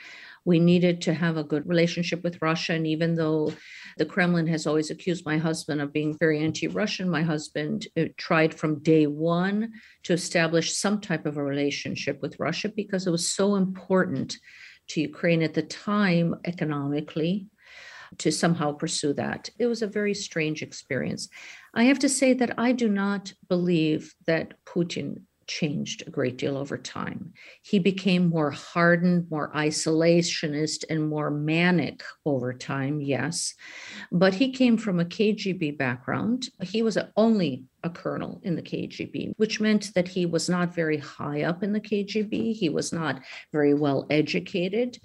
We 0.46 0.60
needed 0.60 1.02
to 1.02 1.16
have 1.16 1.38
a 1.38 1.50
good 1.52 1.68
relationship 1.68 2.24
with 2.24 2.40
Russia. 2.40 2.74
And 2.74 2.86
even 2.86 3.16
though 3.16 3.54
the 3.98 4.06
Kremlin 4.06 4.48
has 4.48 4.66
always 4.68 4.90
accused 4.92 5.26
my 5.26 5.38
husband 5.38 5.82
of 5.82 5.94
being 5.94 6.18
very 6.18 6.44
anti 6.44 6.68
Russian. 6.68 7.10
My 7.10 7.22
husband 7.22 7.88
uh, 7.98 8.06
tried 8.18 8.54
from 8.54 8.82
day 8.82 9.08
one 9.08 9.74
to 10.04 10.14
establish 10.14 10.76
some 10.76 11.02
type 11.02 11.26
of 11.26 11.38
a 11.38 11.44
relationship 11.44 12.22
with 12.22 12.40
Russia 12.40 12.70
because 12.70 13.08
it 13.08 13.12
was 13.12 13.30
so 13.30 13.56
important 13.56 14.38
to 14.90 15.02
Ukraine 15.02 15.42
at 15.42 15.54
the 15.54 15.64
time 15.64 16.36
economically 16.46 17.48
to 18.20 18.32
somehow 18.32 18.72
pursue 18.72 19.14
that. 19.14 19.50
It 19.58 19.68
was 19.68 19.82
a 19.82 19.88
very 19.88 20.14
strange 20.14 20.62
experience. 20.62 21.30
I 21.74 21.86
have 21.86 22.00
to 22.00 22.10
say 22.10 22.34
that 22.34 22.60
I 22.60 22.72
do 22.72 22.90
not 22.90 23.34
believe 23.50 24.14
that 24.28 24.54
Putin 24.66 25.22
changed 25.60 26.04
a 26.06 26.10
great 26.10 26.38
deal 26.38 26.58
over 26.58 26.78
time. 26.78 27.34
He 27.62 27.78
became 27.78 28.30
more 28.30 28.50
hardened, 28.50 29.30
more 29.30 29.52
isolationist, 29.54 30.84
and 30.90 31.08
more 31.08 31.30
manic 31.30 32.02
over 32.26 32.54
time, 32.54 33.00
yes. 33.02 33.54
But 34.12 34.34
he 34.34 34.52
came 34.52 34.78
from 34.78 35.00
a 35.00 35.06
KGB 35.06 35.78
background. 35.78 36.50
He 36.62 36.82
was 36.82 36.98
only 37.16 37.66
a 37.84 37.90
colonel 37.90 38.42
in 38.44 38.56
the 38.56 38.64
KGB, 38.64 39.34
which 39.38 39.60
meant 39.60 39.94
that 39.94 40.08
he 40.08 40.26
was 40.26 40.50
not 40.50 40.74
very 40.74 40.98
high 40.98 41.44
up 41.44 41.62
in 41.62 41.72
the 41.72 41.82
KGB. 41.82 42.56
He 42.56 42.70
was 42.70 42.92
not 42.92 43.22
very 43.52 43.76
well 43.76 44.08
educated. 44.10 45.00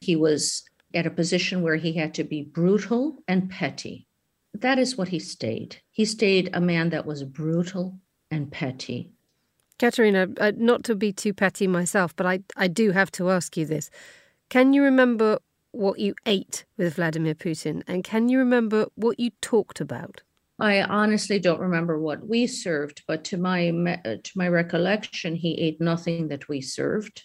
He 0.00 0.16
was 0.16 0.64
at 0.94 1.06
a 1.06 1.10
position 1.10 1.62
where 1.62 1.76
he 1.76 1.92
had 1.92 2.14
to 2.14 2.24
be 2.24 2.42
brutal 2.42 3.22
and 3.28 3.48
petty. 3.48 4.08
That 4.54 4.78
is 4.78 4.98
what 4.98 5.08
he 5.08 5.20
stayed. 5.20 5.76
He 5.90 6.04
stayed 6.04 6.50
a 6.52 6.60
man 6.60 6.90
that 6.90 7.06
was 7.06 7.22
brutal 7.22 8.00
and 8.30 8.50
petty 8.50 9.12
Katerina, 9.78 10.28
uh, 10.38 10.52
not 10.56 10.84
to 10.84 10.94
be 10.94 11.12
too 11.12 11.34
petty 11.34 11.66
myself, 11.66 12.14
but 12.14 12.26
I, 12.26 12.40
I 12.56 12.68
do 12.68 12.92
have 12.92 13.10
to 13.12 13.30
ask 13.30 13.56
you 13.56 13.66
this. 13.66 13.90
Can 14.48 14.72
you 14.72 14.82
remember 14.82 15.38
what 15.72 15.98
you 15.98 16.14
ate 16.26 16.64
with 16.76 16.94
Vladimir 16.94 17.34
Putin? 17.34 17.82
And 17.86 18.04
can 18.04 18.28
you 18.28 18.38
remember 18.38 18.86
what 18.94 19.18
you 19.18 19.30
talked 19.40 19.80
about? 19.80 20.22
I 20.58 20.82
honestly 20.82 21.38
don't 21.38 21.60
remember 21.60 21.98
what 21.98 22.28
we 22.28 22.46
served, 22.46 23.02
but 23.08 23.24
to 23.24 23.36
my 23.36 23.70
to 24.04 24.32
my 24.36 24.48
recollection, 24.48 25.34
he 25.34 25.54
ate 25.54 25.80
nothing 25.80 26.28
that 26.28 26.48
we 26.48 26.60
served, 26.60 27.24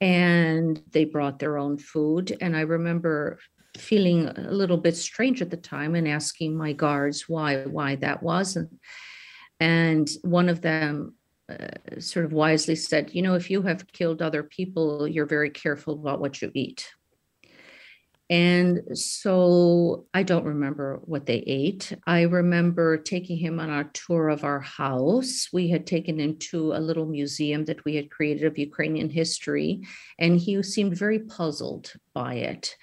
and 0.00 0.82
they 0.90 1.04
brought 1.04 1.38
their 1.38 1.58
own 1.58 1.78
food. 1.78 2.36
And 2.40 2.56
I 2.56 2.62
remember 2.62 3.38
feeling 3.78 4.28
a 4.28 4.50
little 4.50 4.78
bit 4.78 4.96
strange 4.96 5.42
at 5.42 5.50
the 5.50 5.56
time 5.56 5.94
and 5.94 6.08
asking 6.08 6.56
my 6.56 6.72
guards 6.72 7.28
why 7.28 7.62
why 7.64 7.96
that 7.96 8.22
was, 8.22 8.56
and 8.56 8.70
and 9.60 10.08
one 10.22 10.48
of 10.48 10.62
them 10.62 11.14
uh, 11.48 12.00
sort 12.00 12.24
of 12.24 12.32
wisely 12.32 12.74
said, 12.74 13.14
you 13.14 13.22
know, 13.22 13.34
if 13.34 13.50
you 13.50 13.62
have 13.62 13.86
killed 13.92 14.20
other 14.20 14.42
people, 14.42 15.06
you're 15.06 15.26
very 15.26 15.50
careful 15.50 15.94
about 15.94 16.20
what 16.20 16.42
you 16.42 16.50
eat. 16.54 16.88
And 18.28 18.98
so 18.98 20.06
I 20.12 20.24
don't 20.24 20.44
remember 20.44 20.98
what 21.04 21.26
they 21.26 21.38
ate. 21.46 21.92
I 22.06 22.22
remember 22.22 22.96
taking 22.96 23.36
him 23.36 23.60
on 23.60 23.70
a 23.70 23.88
tour 23.92 24.28
of 24.28 24.42
our 24.42 24.58
house. 24.58 25.48
We 25.52 25.68
had 25.68 25.86
taken 25.86 26.18
him 26.18 26.36
to 26.50 26.72
a 26.72 26.80
little 26.80 27.06
museum 27.06 27.64
that 27.66 27.84
we 27.84 27.94
had 27.94 28.10
created 28.10 28.44
of 28.44 28.58
Ukrainian 28.58 29.10
history, 29.10 29.82
and 30.18 30.40
he 30.40 30.60
seemed 30.64 30.98
very 30.98 31.20
puzzled 31.20 31.92
by 32.14 32.34
it 32.34 32.74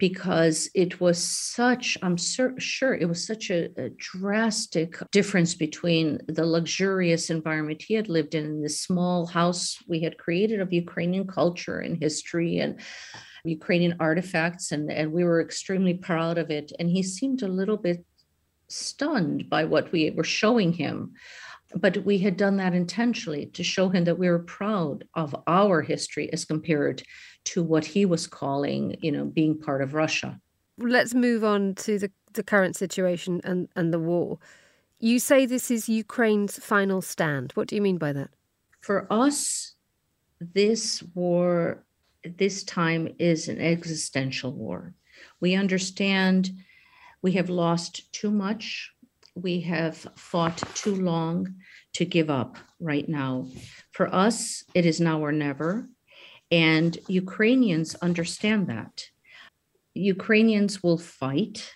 because 0.00 0.70
it 0.74 0.98
was 0.98 1.22
such, 1.22 1.98
I'm 2.02 2.16
sur- 2.16 2.58
sure 2.58 2.94
it 2.94 3.06
was 3.06 3.24
such 3.24 3.50
a, 3.50 3.68
a, 3.76 3.90
drastic 3.90 4.96
difference 5.12 5.54
between 5.54 6.18
the 6.26 6.46
luxurious 6.46 7.28
environment 7.28 7.82
he 7.82 7.94
had 7.94 8.08
lived 8.08 8.34
in, 8.34 8.44
in 8.46 8.62
this 8.62 8.80
small 8.80 9.26
house 9.26 9.76
we 9.86 10.00
had 10.00 10.16
created 10.16 10.58
of 10.60 10.72
Ukrainian 10.72 11.26
culture 11.26 11.80
and 11.80 12.02
history 12.02 12.58
and 12.58 12.80
Ukrainian 13.44 13.96
artifacts, 14.00 14.72
and, 14.72 14.90
and 14.90 15.12
we 15.12 15.22
were 15.24 15.40
extremely 15.40 15.94
proud 15.94 16.38
of 16.38 16.50
it. 16.50 16.72
And 16.78 16.88
he 16.90 17.02
seemed 17.02 17.42
a 17.42 17.48
little 17.48 17.76
bit 17.76 18.04
stunned 18.68 19.50
by 19.50 19.64
what 19.64 19.92
we 19.92 20.10
were 20.10 20.24
showing 20.24 20.72
him. 20.72 21.12
But 21.74 22.04
we 22.04 22.18
had 22.18 22.36
done 22.36 22.56
that 22.56 22.74
intentionally 22.74 23.46
to 23.46 23.62
show 23.62 23.88
him 23.88 24.04
that 24.04 24.18
we 24.18 24.28
were 24.28 24.40
proud 24.40 25.04
of 25.14 25.34
our 25.46 25.82
history 25.82 26.32
as 26.32 26.44
compared 26.44 27.02
to 27.44 27.62
what 27.62 27.84
he 27.84 28.04
was 28.04 28.26
calling, 28.26 28.96
you 29.00 29.12
know, 29.12 29.24
being 29.24 29.58
part 29.58 29.82
of 29.82 29.94
Russia. 29.94 30.40
Let's 30.78 31.14
move 31.14 31.44
on 31.44 31.74
to 31.76 31.98
the, 31.98 32.10
the 32.32 32.42
current 32.42 32.76
situation 32.76 33.40
and, 33.44 33.68
and 33.76 33.92
the 33.92 33.98
war. 34.00 34.38
You 34.98 35.18
say 35.18 35.46
this 35.46 35.70
is 35.70 35.88
Ukraine's 35.88 36.58
final 36.58 37.00
stand. 37.02 37.52
What 37.52 37.68
do 37.68 37.76
you 37.76 37.82
mean 37.82 37.98
by 37.98 38.12
that? 38.12 38.30
For 38.80 39.06
us, 39.10 39.74
this 40.40 41.02
war, 41.14 41.84
this 42.24 42.64
time 42.64 43.14
is 43.18 43.48
an 43.48 43.60
existential 43.60 44.52
war. 44.52 44.94
We 45.40 45.54
understand 45.54 46.50
we 47.22 47.32
have 47.32 47.50
lost 47.50 48.12
too 48.12 48.30
much. 48.30 48.92
We 49.42 49.60
have 49.60 49.96
fought 50.16 50.58
too 50.74 50.94
long 50.94 51.54
to 51.94 52.04
give 52.04 52.30
up 52.30 52.58
right 52.78 53.08
now. 53.08 53.46
For 53.92 54.12
us, 54.14 54.64
it 54.74 54.84
is 54.84 55.00
now 55.00 55.20
or 55.24 55.32
never. 55.32 55.88
And 56.50 56.98
Ukrainians 57.08 57.94
understand 57.96 58.68
that. 58.68 59.04
Ukrainians 59.94 60.82
will 60.82 60.98
fight. 60.98 61.72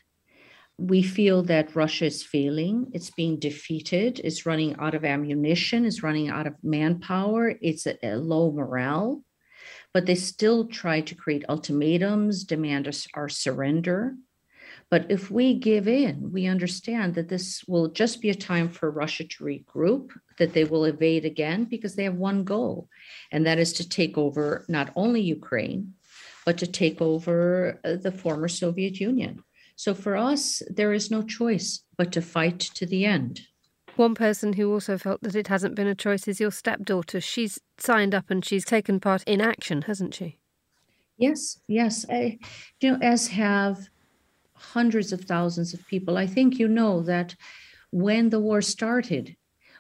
We 0.79 1.03
feel 1.03 1.43
that 1.45 1.77
Russia 1.77 2.07
is 2.07 2.23
failing, 2.23 2.91
it's 2.93 3.11
being 3.11 3.39
defeated, 3.39 4.21
it's 4.25 4.45
running 4.45 4.75
out 4.81 4.95
of 4.95 5.05
ammunition, 5.05 5.87
it's 5.87 6.03
running 6.03 6.29
out 6.29 6.49
of 6.49 6.55
manpower, 6.65 7.55
it's 7.63 7.87
a, 7.87 7.97
a 8.03 8.17
low 8.17 8.51
morale. 8.51 9.23
But 9.93 10.07
they 10.07 10.17
still 10.17 10.67
try 10.67 11.01
to 11.03 11.15
create 11.15 11.45
ultimatums, 11.49 12.43
demand 12.43 12.89
our 13.15 13.29
surrender. 13.29 14.17
But 14.95 15.11
if 15.11 15.29
we 15.29 15.55
give 15.55 15.89
in, 15.89 16.31
we 16.31 16.47
understand 16.47 17.17
that 17.17 17.29
this 17.29 17.65
will 17.67 17.89
just 17.89 18.23
be 18.23 18.31
a 18.31 18.43
time 18.51 18.69
for 18.69 18.93
Russia 18.93 19.25
to 19.25 19.45
regroup, 19.45 20.13
that 20.39 20.53
they 20.53 20.63
will 20.63 20.85
evade 20.85 21.25
again 21.25 21.65
because 21.65 21.97
they 21.97 22.05
have 22.05 22.15
one 22.15 22.45
goal, 22.45 22.89
and 23.33 23.45
that 23.45 23.59
is 23.59 23.73
to 23.73 23.89
take 23.89 24.17
over 24.17 24.65
not 24.69 24.93
only 24.95 25.21
Ukraine, 25.21 25.95
but 26.47 26.59
to 26.59 26.69
take 26.69 27.03
over 27.03 27.81
uh, 27.85 27.97
the 27.97 28.13
former 28.13 28.47
Soviet 28.47 29.01
Union. 29.01 29.43
So 29.75 29.95
for 29.95 30.17
us, 30.17 30.63
there 30.71 30.93
is 30.93 31.11
no 31.11 31.25
choice 31.25 31.83
but 31.99 32.13
to 32.13 32.23
fight 32.23 32.61
to 32.61 32.87
the 32.87 33.05
end. 33.05 33.41
One 33.97 34.15
person 34.15 34.53
who 34.53 34.73
also 34.73 34.97
felt 34.97 35.23
that 35.23 35.35
it 35.35 35.49
hasn't 35.49 35.75
been 35.75 35.89
a 35.89 35.97
choice 35.97 36.29
is 36.29 36.39
your 36.39 36.53
stepdaughter. 36.53 37.21
She's 37.21 37.59
signed 37.79 38.15
up 38.15 38.31
and 38.31 38.45
she's 38.45 38.65
taken 38.65 39.01
part 39.01 39.25
in 39.25 39.41
action, 39.41 39.83
hasn't 39.83 40.15
she? 40.15 40.39
Yes, 41.17 41.59
yes. 41.67 42.07
I, 42.09 42.39
you 42.81 42.93
know, 42.93 42.99
as 43.03 43.27
have 43.29 43.89
hundreds 44.73 45.13
of 45.13 45.23
thousands 45.23 45.75
of 45.75 45.87
people. 45.87 46.17
I 46.17 46.27
think 46.27 46.59
you 46.59 46.69
know 46.69 47.03
that 47.03 47.35
when 47.91 48.31
the 48.31 48.41
war 48.41 48.61
started, 48.61 49.37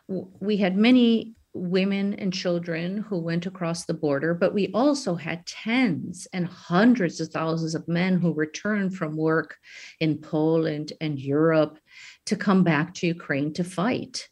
we 0.08 0.56
had 0.56 0.76
many 0.76 1.34
women 1.54 2.14
and 2.14 2.32
children 2.32 2.98
who 2.98 3.18
went 3.18 3.46
across 3.46 3.84
the 3.84 3.94
border, 3.94 4.34
but 4.34 4.52
we 4.52 4.70
also 4.74 5.14
had 5.14 5.46
tens 5.46 6.26
and 6.32 6.46
hundreds 6.46 7.20
of 7.20 7.28
thousands 7.28 7.74
of 7.74 7.86
men 7.86 8.20
who 8.20 8.32
returned 8.32 8.94
from 8.94 9.16
work 9.16 9.56
in 10.00 10.18
Poland 10.18 10.92
and 11.00 11.18
Europe 11.18 11.78
to 12.26 12.36
come 12.36 12.64
back 12.64 12.92
to 12.94 13.06
Ukraine 13.06 13.52
to 13.52 13.64
fight 13.64 14.28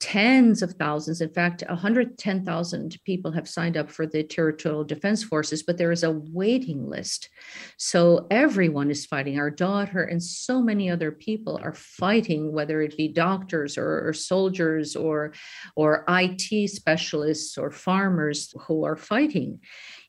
tens 0.00 0.62
of 0.62 0.72
thousands. 0.72 1.20
In 1.20 1.30
fact, 1.30 1.62
110,000 1.68 2.98
people 3.04 3.32
have 3.32 3.48
signed 3.48 3.76
up 3.76 3.90
for 3.90 4.06
the 4.06 4.22
territorial 4.22 4.84
defense 4.84 5.24
forces, 5.24 5.62
but 5.62 5.78
there 5.78 5.92
is 5.92 6.02
a 6.02 6.10
waiting 6.10 6.88
list. 6.88 7.28
So 7.76 8.26
everyone 8.30 8.90
is 8.90 9.06
fighting. 9.06 9.38
Our 9.38 9.50
daughter 9.50 10.02
and 10.02 10.22
so 10.22 10.62
many 10.62 10.90
other 10.90 11.10
people 11.12 11.58
are 11.62 11.74
fighting, 11.74 12.52
whether 12.52 12.82
it 12.82 12.96
be 12.96 13.08
doctors 13.08 13.78
or, 13.78 14.08
or 14.08 14.12
soldiers 14.12 14.96
or, 14.96 15.32
or 15.74 16.04
IT 16.08 16.70
specialists 16.70 17.56
or 17.56 17.70
farmers 17.70 18.54
who 18.66 18.84
are 18.84 18.96
fighting. 18.96 19.60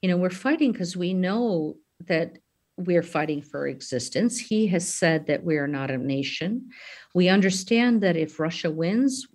You 0.02 0.10
know, 0.10 0.18
we're 0.18 0.30
fighting 0.30 0.72
because 0.72 0.98
we 0.98 1.14
know 1.14 1.78
that 2.08 2.38
we're 2.78 3.04
fighting 3.04 3.42
for 3.42 3.68
existence. 3.68 4.38
He 4.38 4.68
has 4.68 4.88
said 4.88 5.28
that 5.28 5.44
we 5.44 5.58
are 5.58 5.68
not 5.68 5.90
a 5.90 5.98
nation. 5.98 6.70
We 7.16 7.28
understand 7.28 8.02
that 8.02 8.16
if 8.16 8.40
Russia 8.40 8.70
wins, 8.70 9.28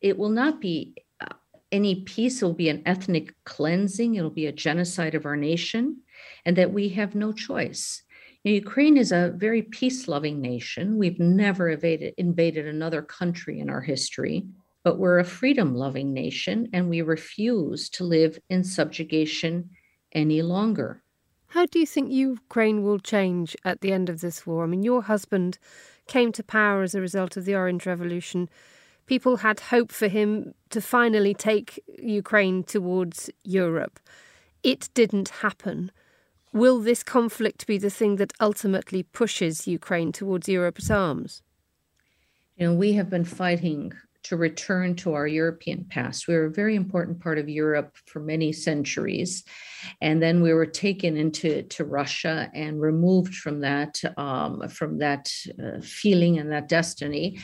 it 0.00 0.18
will 0.18 0.30
not 0.30 0.60
be 0.60 0.94
uh, 1.20 1.34
any 1.70 2.02
peace, 2.02 2.40
it 2.40 2.44
will 2.44 2.54
be 2.54 2.68
an 2.68 2.82
ethnic 2.86 3.34
cleansing, 3.44 4.14
it'll 4.14 4.30
be 4.30 4.46
a 4.46 4.52
genocide 4.52 5.14
of 5.14 5.26
our 5.26 5.36
nation, 5.36 5.98
and 6.44 6.56
that 6.56 6.72
we 6.72 6.90
have 6.90 7.14
no 7.14 7.32
choice. 7.32 8.02
Ukraine 8.42 8.96
is 8.96 9.12
a 9.12 9.34
very 9.36 9.60
peace 9.62 10.08
loving 10.08 10.40
nation. 10.40 10.96
We've 10.96 11.20
never 11.20 11.68
evaded, 11.68 12.14
invaded 12.16 12.66
another 12.66 13.02
country 13.02 13.60
in 13.60 13.68
our 13.68 13.82
history, 13.82 14.46
but 14.82 14.98
we're 14.98 15.18
a 15.18 15.24
freedom 15.24 15.74
loving 15.74 16.14
nation 16.14 16.70
and 16.72 16.88
we 16.88 17.02
refuse 17.02 17.90
to 17.90 18.04
live 18.04 18.38
in 18.48 18.64
subjugation 18.64 19.70
any 20.12 20.40
longer. 20.40 21.02
How 21.48 21.66
do 21.66 21.78
you 21.78 21.86
think 21.86 22.12
Ukraine 22.12 22.82
will 22.82 22.98
change 22.98 23.56
at 23.64 23.82
the 23.82 23.92
end 23.92 24.08
of 24.08 24.20
this 24.20 24.46
war? 24.46 24.64
I 24.64 24.66
mean, 24.68 24.84
your 24.84 25.02
husband 25.02 25.58
came 26.06 26.32
to 26.32 26.42
power 26.42 26.82
as 26.82 26.94
a 26.94 27.00
result 27.00 27.36
of 27.36 27.44
the 27.44 27.54
Orange 27.54 27.86
Revolution 27.86 28.48
people 29.10 29.38
had 29.38 29.58
hope 29.74 29.90
for 29.90 30.06
him 30.06 30.54
to 30.74 30.80
finally 30.80 31.34
take 31.34 31.68
Ukraine 31.98 32.62
towards 32.62 33.18
Europe. 33.42 33.98
It 34.62 34.88
didn't 34.94 35.30
happen. 35.44 35.90
Will 36.52 36.78
this 36.78 37.02
conflict 37.02 37.66
be 37.66 37.76
the 37.76 37.90
thing 37.98 38.12
that 38.20 38.32
ultimately 38.48 39.02
pushes 39.02 39.66
Ukraine 39.66 40.12
towards 40.12 40.48
Europe's 40.48 40.90
arms? 40.92 41.42
You 42.56 42.68
know, 42.68 42.74
we 42.84 42.92
have 42.98 43.10
been 43.10 43.24
fighting 43.24 43.92
to 44.22 44.36
return 44.36 44.94
to 45.02 45.14
our 45.14 45.26
European 45.26 45.80
past. 45.94 46.28
We 46.28 46.34
were 46.34 46.50
a 46.52 46.58
very 46.62 46.76
important 46.76 47.16
part 47.18 47.38
of 47.38 47.48
Europe 47.48 47.96
for 48.06 48.20
many 48.20 48.52
centuries. 48.52 49.42
And 50.00 50.22
then 50.22 50.36
we 50.40 50.52
were 50.52 50.72
taken 50.86 51.16
into 51.16 51.62
to 51.74 51.84
Russia 51.84 52.48
and 52.54 52.80
removed 52.80 53.34
from 53.34 53.56
that, 53.68 53.92
um, 54.16 54.68
from 54.68 54.98
that 54.98 55.32
uh, 55.62 55.80
feeling 55.80 56.38
and 56.38 56.52
that 56.52 56.68
destiny 56.68 57.40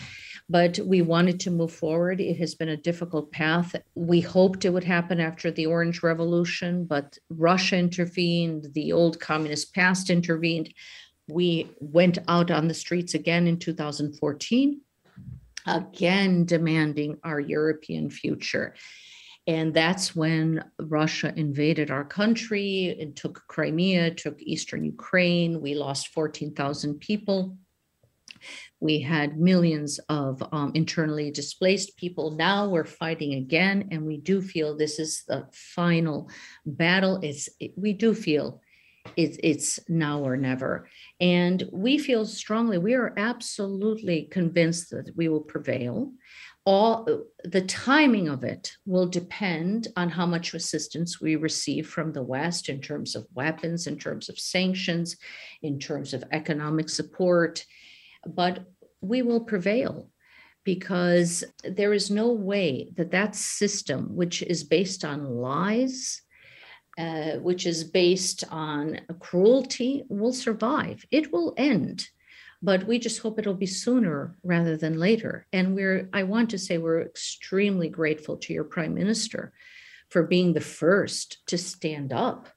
but 0.49 0.79
we 0.79 1.03
wanted 1.03 1.41
to 1.41 1.51
move 1.51 1.73
forward. 1.73 2.21
It 2.21 2.39
has 2.39 2.55
been 2.55 2.69
a 2.69 2.77
difficult 2.77 3.33
path. 3.33 3.75
We 3.95 4.21
hoped 4.21 4.65
it 4.65 4.71
would 4.71 4.85
happen 4.85 5.21
after 5.21 5.51
the 5.51 5.67
Orange 5.67 6.03
Revolution, 6.03 6.85
but 6.85 7.19
Russia 7.31 7.77
intervened, 7.77 8.69
the 8.75 8.93
old 8.93 9.19
communist 9.19 9.75
past 9.75 10.09
intervened. 10.09 10.73
We 11.29 11.71
went 11.81 12.19
out 12.29 12.53
on 12.53 12.69
the 12.69 12.75
streets 12.75 13.15
again 13.15 13.49
in 13.49 13.59
2014, 13.59 14.81
again 15.67 16.45
demanding 16.45 17.19
our 17.25 17.41
European 17.41 18.09
future. 18.09 18.75
And 19.49 19.75
that's 19.75 20.15
when 20.15 20.65
Russia 20.79 21.33
invaded 21.37 21.91
our 21.91 22.05
country 22.05 22.97
and 23.01 23.17
took 23.17 23.45
Crimea, 23.47 24.15
took 24.15 24.41
eastern 24.43 24.85
Ukraine. 24.85 25.61
We 25.61 25.75
lost 25.75 26.09
14,000 26.09 27.01
people. 27.01 27.57
We 28.81 29.01
had 29.01 29.39
millions 29.39 29.99
of 30.09 30.43
um, 30.53 30.73
internally 30.75 31.31
displaced 31.31 31.97
people. 31.97 32.33
Now 32.33 32.69
we're 32.69 32.85
fighting 32.85 33.35
again, 33.35 33.89
and 33.91 34.05
we 34.05 34.19
do 34.19 34.43
feel 34.43 34.77
this 34.77 34.99
is 34.99 35.25
the 35.27 35.47
final 35.53 36.29
battle. 36.67 37.21
It's 37.23 37.49
it, 37.59 37.73
we 37.77 37.95
do 37.95 38.15
feel 38.15 38.61
it's 39.17 39.39
it's 39.43 39.81
now 39.89 40.21
or 40.21 40.37
never, 40.37 40.89
and 41.21 41.63
we 41.73 41.97
feel 41.97 42.27
strongly. 42.27 42.77
We 42.77 42.95
are 42.95 43.15
absolutely 43.17 44.29
convinced 44.31 44.91
that 44.91 45.11
we 45.17 45.29
will 45.29 45.41
prevail. 45.41 46.13
All 46.67 47.09
the 47.45 47.63
timing 47.63 48.29
of 48.29 48.43
it 48.43 48.73
will 48.87 49.07
depend 49.07 49.87
on 49.97 50.11
how 50.11 50.27
much 50.27 50.53
assistance 50.53 51.21
we 51.21 51.37
receive 51.37 51.89
from 51.89 52.13
the 52.13 52.25
West 52.25 52.69
in 52.69 52.81
terms 52.81 53.15
of 53.15 53.27
weapons, 53.33 53.87
in 53.87 53.99
terms 53.99 54.29
of 54.29 54.39
sanctions, 54.39 55.17
in 55.63 55.79
terms 55.79 56.13
of 56.13 56.25
economic 56.33 56.89
support 56.89 57.65
but 58.25 58.65
we 59.01 59.23
will 59.23 59.41
prevail 59.41 60.11
because 60.65 61.45
there 61.63 61.93
is 61.93 62.11
no 62.11 62.33
way 62.33 62.91
that 62.97 63.13
that 63.13 63.37
system, 63.37 64.17
which 64.17 64.43
is 64.43 64.65
based 64.65 65.05
on 65.05 65.25
lies, 65.25 66.23
uh, 66.99 67.33
which 67.39 67.67
is 67.67 67.85
based 67.85 68.43
on 68.51 69.01
cruelty, 69.21 70.03
will 70.09 70.33
survive. 70.33 71.05
It 71.11 71.33
will 71.33 71.55
end, 71.57 72.09
but 72.63 72.85
we 72.85 72.99
just 72.99 73.21
hope 73.21 73.39
it'll 73.39 73.55
be 73.55 73.67
sooner 73.67 74.35
rather 74.43 74.77
than 74.77 74.99
later. 74.99 75.47
And 75.53 75.75
we're, 75.77 76.09
I 76.13 76.25
want 76.25 76.51
to 76.51 76.59
say, 76.59 76.79
we're 76.79 77.03
extremely 77.03 77.89
grateful 77.89 78.37
to 78.39 78.53
your 78.53 78.65
prime 78.65 78.95
minister 78.95 79.53
for 80.09 80.25
being 80.25 80.53
the 80.53 80.61
first 80.61 81.47
to 81.47 81.59
stand 81.59 82.13
up 82.13 82.49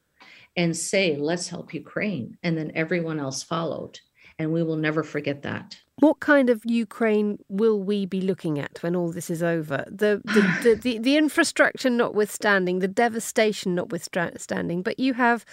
and 0.56 0.76
say, 0.76 1.16
let's 1.16 1.48
help 1.48 1.74
Ukraine. 1.74 2.38
And 2.42 2.58
then 2.58 2.72
everyone 2.76 3.20
else 3.20 3.44
followed 3.44 4.00
and 4.40 4.54
we 4.54 4.64
will 4.64 4.78
never 4.78 5.04
forget 5.04 5.44
that. 5.44 5.78
What 6.00 6.22
kind 6.22 6.50
of 6.50 6.62
Ukraine 6.66 7.40
will 7.50 7.84
we 7.84 8.06
be 8.06 8.22
looking 8.22 8.58
at 8.58 8.82
when 8.82 8.96
all 8.96 9.12
this 9.12 9.30
is 9.30 9.44
over? 9.44 9.84
The 9.88 10.22
the, 10.24 10.42
the, 10.64 10.76
the, 10.76 10.98
the 10.98 11.18
infrastructure 11.18 11.90
notwithstanding, 11.90 12.80
the 12.80 12.88
devastation 12.88 13.76
notwithstanding, 13.76 14.82
but 14.82 14.98
you 14.98 15.14
have 15.14 15.46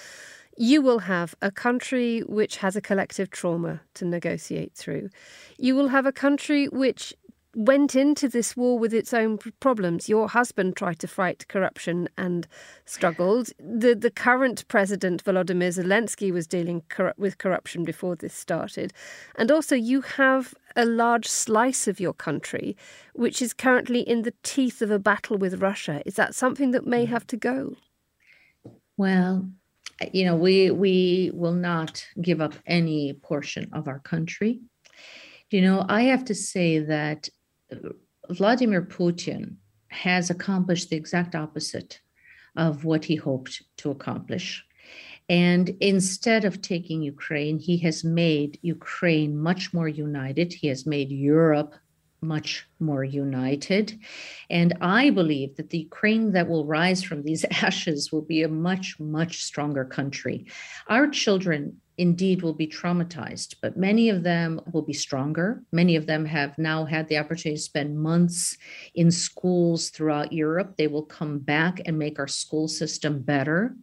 you 0.57 0.81
will 0.81 1.01
have 1.01 1.35
a 1.42 1.51
country 1.51 2.20
which 2.20 2.59
has 2.59 2.77
a 2.77 2.81
collective 2.81 3.31
trauma 3.31 3.81
to 3.94 4.07
negotiate 4.07 4.72
through. 4.75 5.11
You 5.59 5.75
will 5.75 5.88
have 5.88 6.07
a 6.07 6.12
country 6.12 6.68
which 6.68 7.12
went 7.57 7.97
into 7.97 8.29
this 8.29 8.55
war 8.55 8.79
with 8.79 8.92
its 8.92 9.14
own 9.14 9.38
problems. 9.61 10.11
Your 10.11 10.29
husband 10.29 10.77
tried 10.77 10.99
to 10.99 11.09
fight 11.09 11.49
corruption 11.49 12.07
and 12.19 12.47
struggled. 12.85 13.49
The 13.59 13.95
the 13.95 14.11
current 14.11 14.69
president 14.69 15.25
Volodymyr 15.25 15.73
Zelensky 15.73 16.31
was 16.31 16.47
dealing 16.47 16.83
cor- 16.90 17.14
with 17.16 17.38
corruption 17.38 17.83
before 17.83 18.14
this 18.14 18.35
started, 18.35 18.92
and 19.37 19.51
also 19.51 19.75
you 19.75 20.03
have 20.03 20.55
a 20.77 20.85
large 20.85 21.27
slice 21.27 21.88
of 21.88 21.99
your 21.99 22.12
country 22.12 22.77
which 23.14 23.40
is 23.40 23.55
currently 23.55 24.01
in 24.01 24.21
the 24.23 24.35
teeth 24.42 24.83
of 24.83 24.90
a 24.90 24.99
battle 24.99 25.38
with 25.38 25.62
Russia. 25.62 26.03
Is 26.05 26.16
that 26.16 26.35
something 26.35 26.73
that 26.73 26.87
may 26.87 27.07
have 27.07 27.27
to 27.29 27.37
go? 27.38 27.77
Well, 28.99 29.49
you 30.12 30.27
know, 30.27 30.37
we 30.37 30.71
we 30.71 31.31
will 31.33 31.55
not 31.55 32.07
give 32.21 32.42
up 32.42 32.53
any 32.66 33.14
portion 33.14 33.71
of 33.73 33.88
our 33.88 34.01
country. 34.01 34.61
You 35.51 35.62
know, 35.62 35.87
I 35.88 36.03
have 36.03 36.27
to 36.27 36.35
say 36.35 36.81
that 36.81 37.31
Vladimir 38.31 38.83
Putin 38.83 39.57
has 39.88 40.31
accomplished 40.31 40.90
the 40.90 40.96
exact 40.96 41.35
opposite 41.35 42.00
of 42.57 42.85
what 42.85 43.05
he 43.05 43.16
hoped 43.16 43.62
to 43.79 43.90
accomplish. 43.90 44.64
And 45.29 45.70
instead 45.81 46.44
of 46.44 46.62
taking 46.62 47.02
Ukraine, 47.02 47.59
he 47.59 47.76
has 47.79 48.05
made 48.05 48.59
Ukraine 48.62 49.37
much 49.37 49.74
more 49.74 49.88
united. 49.88 50.52
He 50.52 50.68
has 50.68 50.87
made 50.87 51.11
Europe 51.11 51.74
much 52.20 52.66
more 52.81 53.05
united. 53.05 53.98
And 54.48 54.72
I 54.81 55.11
believe 55.11 55.57
that 55.57 55.70
the 55.70 55.79
Ukraine 55.79 56.33
that 56.33 56.48
will 56.48 56.64
rise 56.64 57.02
from 57.02 57.22
these 57.22 57.44
ashes 57.50 58.12
will 58.12 58.22
be 58.22 58.42
a 58.42 58.48
much, 58.48 58.98
much 58.98 59.42
stronger 59.42 59.85
country. 59.85 60.46
Our 60.88 61.09
children 61.09 61.81
indeed 61.99 62.43
will 62.43 62.53
be 62.53 62.67
traumatized, 62.67 63.57
but 63.63 63.77
many 63.77 64.09
of 64.09 64.23
them 64.23 64.61
will 64.73 64.83
be 64.83 64.93
stronger. 64.93 65.63
Many 65.73 65.97
of 65.97 66.07
them 66.07 66.25
have 66.27 66.59
now 66.59 66.85
had 66.85 67.09
the 67.09 67.19
opportunity 67.19 67.57
to 67.57 67.63
spend 67.63 67.99
months 67.99 68.57
in 68.95 69.11
schools 69.11 69.91
throughout 69.91 70.33
Europe. 70.33 70.77
They 70.77 70.87
will 70.87 71.05
come 71.05 71.39
back 71.39 71.81
and 71.87 71.99
make 71.99 72.19
our 72.19 72.29
school 72.29 72.69
system 72.69 73.23
better. 73.23 73.77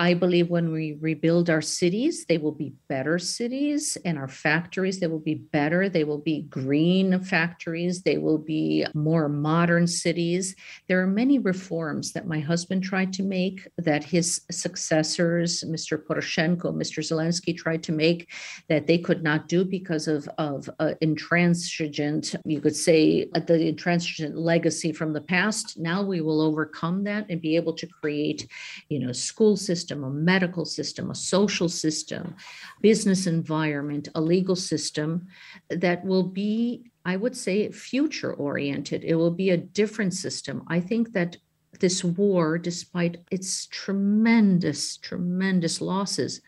I 0.00 0.14
believe 0.14 0.48
when 0.48 0.72
we 0.72 0.96
rebuild 0.98 1.50
our 1.50 1.60
cities, 1.60 2.24
they 2.24 2.38
will 2.38 2.52
be 2.52 2.72
better 2.88 3.18
cities, 3.18 3.98
and 4.06 4.16
our 4.16 4.28
factories, 4.28 4.98
they 4.98 5.08
will 5.08 5.18
be 5.18 5.34
better. 5.34 5.90
They 5.90 6.04
will 6.04 6.22
be 6.32 6.44
green 6.48 7.20
factories. 7.20 8.00
They 8.00 8.16
will 8.16 8.38
be 8.38 8.86
more 8.94 9.28
modern 9.28 9.86
cities. 9.86 10.56
There 10.88 11.02
are 11.02 11.06
many 11.06 11.38
reforms 11.38 12.14
that 12.14 12.26
my 12.26 12.40
husband 12.40 12.82
tried 12.82 13.12
to 13.12 13.22
make, 13.22 13.68
that 13.76 14.02
his 14.02 14.40
successors, 14.50 15.62
Mr. 15.64 16.02
Poroshenko, 16.02 16.72
Mr. 16.72 17.00
Zelensky, 17.04 17.54
tried 17.54 17.82
to 17.82 17.92
make, 17.92 18.32
that 18.70 18.86
they 18.86 18.96
could 18.96 19.22
not 19.22 19.48
do 19.48 19.66
because 19.66 20.08
of, 20.08 20.26
of 20.38 20.70
uh, 20.78 20.94
intransigent, 21.02 22.36
you 22.46 22.62
could 22.62 22.74
say, 22.74 23.28
uh, 23.34 23.40
the 23.40 23.68
intransigent 23.68 24.34
legacy 24.34 24.92
from 24.92 25.12
the 25.12 25.20
past. 25.20 25.78
Now 25.78 26.02
we 26.02 26.22
will 26.22 26.40
overcome 26.40 27.04
that 27.04 27.26
and 27.28 27.42
be 27.42 27.54
able 27.54 27.74
to 27.74 27.86
create, 27.86 28.48
you 28.88 28.98
know, 28.98 29.12
school 29.12 29.58
systems 29.58 29.89
system, 29.90 30.04
a 30.04 30.10
medical 30.10 30.64
system, 30.64 31.10
a 31.10 31.14
social 31.14 31.68
system, 31.68 32.36
business 32.80 33.26
environment, 33.26 34.08
a 34.14 34.20
legal 34.20 34.54
system 34.54 35.26
that 35.68 36.04
will 36.04 36.22
be, 36.22 36.92
I 37.04 37.16
would 37.16 37.36
say, 37.36 37.72
future 37.72 38.32
oriented. 38.32 39.04
It 39.04 39.16
will 39.16 39.32
be 39.32 39.50
a 39.50 39.56
different 39.56 40.14
system. 40.14 40.62
I 40.68 40.80
think 40.80 41.12
that 41.14 41.36
this 41.80 42.04
war, 42.04 42.58
despite 42.58 43.18
its 43.30 43.66
tremendous, 43.66 44.96
tremendous 44.98 45.80
losses, 45.80 46.40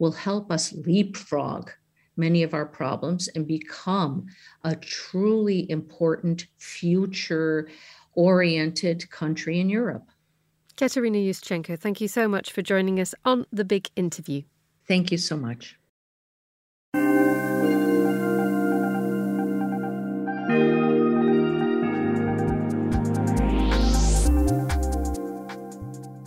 will 0.00 0.12
help 0.12 0.50
us 0.50 0.72
leapfrog 0.72 1.70
many 2.16 2.42
of 2.42 2.52
our 2.52 2.66
problems 2.66 3.28
and 3.28 3.46
become 3.46 4.26
a 4.64 4.74
truly 4.74 5.70
important 5.70 6.46
future 6.58 7.68
oriented 8.14 9.08
country 9.10 9.60
in 9.60 9.70
Europe. 9.70 10.08
Katerina 10.78 11.18
Yushchenko, 11.18 11.76
thank 11.76 12.00
you 12.00 12.06
so 12.06 12.28
much 12.28 12.52
for 12.52 12.62
joining 12.62 13.00
us 13.00 13.12
on 13.24 13.46
The 13.52 13.64
Big 13.64 13.88
Interview. 13.96 14.42
Thank 14.86 15.10
you 15.10 15.18
so 15.18 15.36
much. 15.36 15.76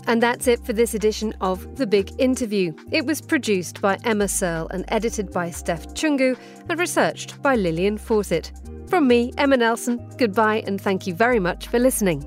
And 0.06 0.22
that's 0.22 0.46
it 0.48 0.66
for 0.66 0.74
this 0.74 0.94
edition 0.94 1.34
of 1.40 1.78
The 1.78 1.88
Big 1.88 2.12
Interview. 2.20 2.74
It 2.92 3.06
was 3.06 3.22
produced 3.22 3.80
by 3.80 3.98
Emma 4.04 4.28
Searle 4.28 4.68
and 4.68 4.84
edited 4.90 5.32
by 5.32 5.52
Steph 5.52 5.88
Chungu 5.94 6.38
and 6.68 6.78
researched 6.78 7.42
by 7.42 7.56
Lillian 7.56 7.98
Fawcett. 7.98 8.52
From 8.88 9.08
me, 9.08 9.32
Emma 9.38 9.56
Nelson, 9.56 10.06
goodbye 10.18 10.62
and 10.68 10.82
thank 10.82 11.08
you 11.08 11.14
very 11.14 11.40
much 11.40 11.68
for 11.68 11.80
listening. 11.80 12.26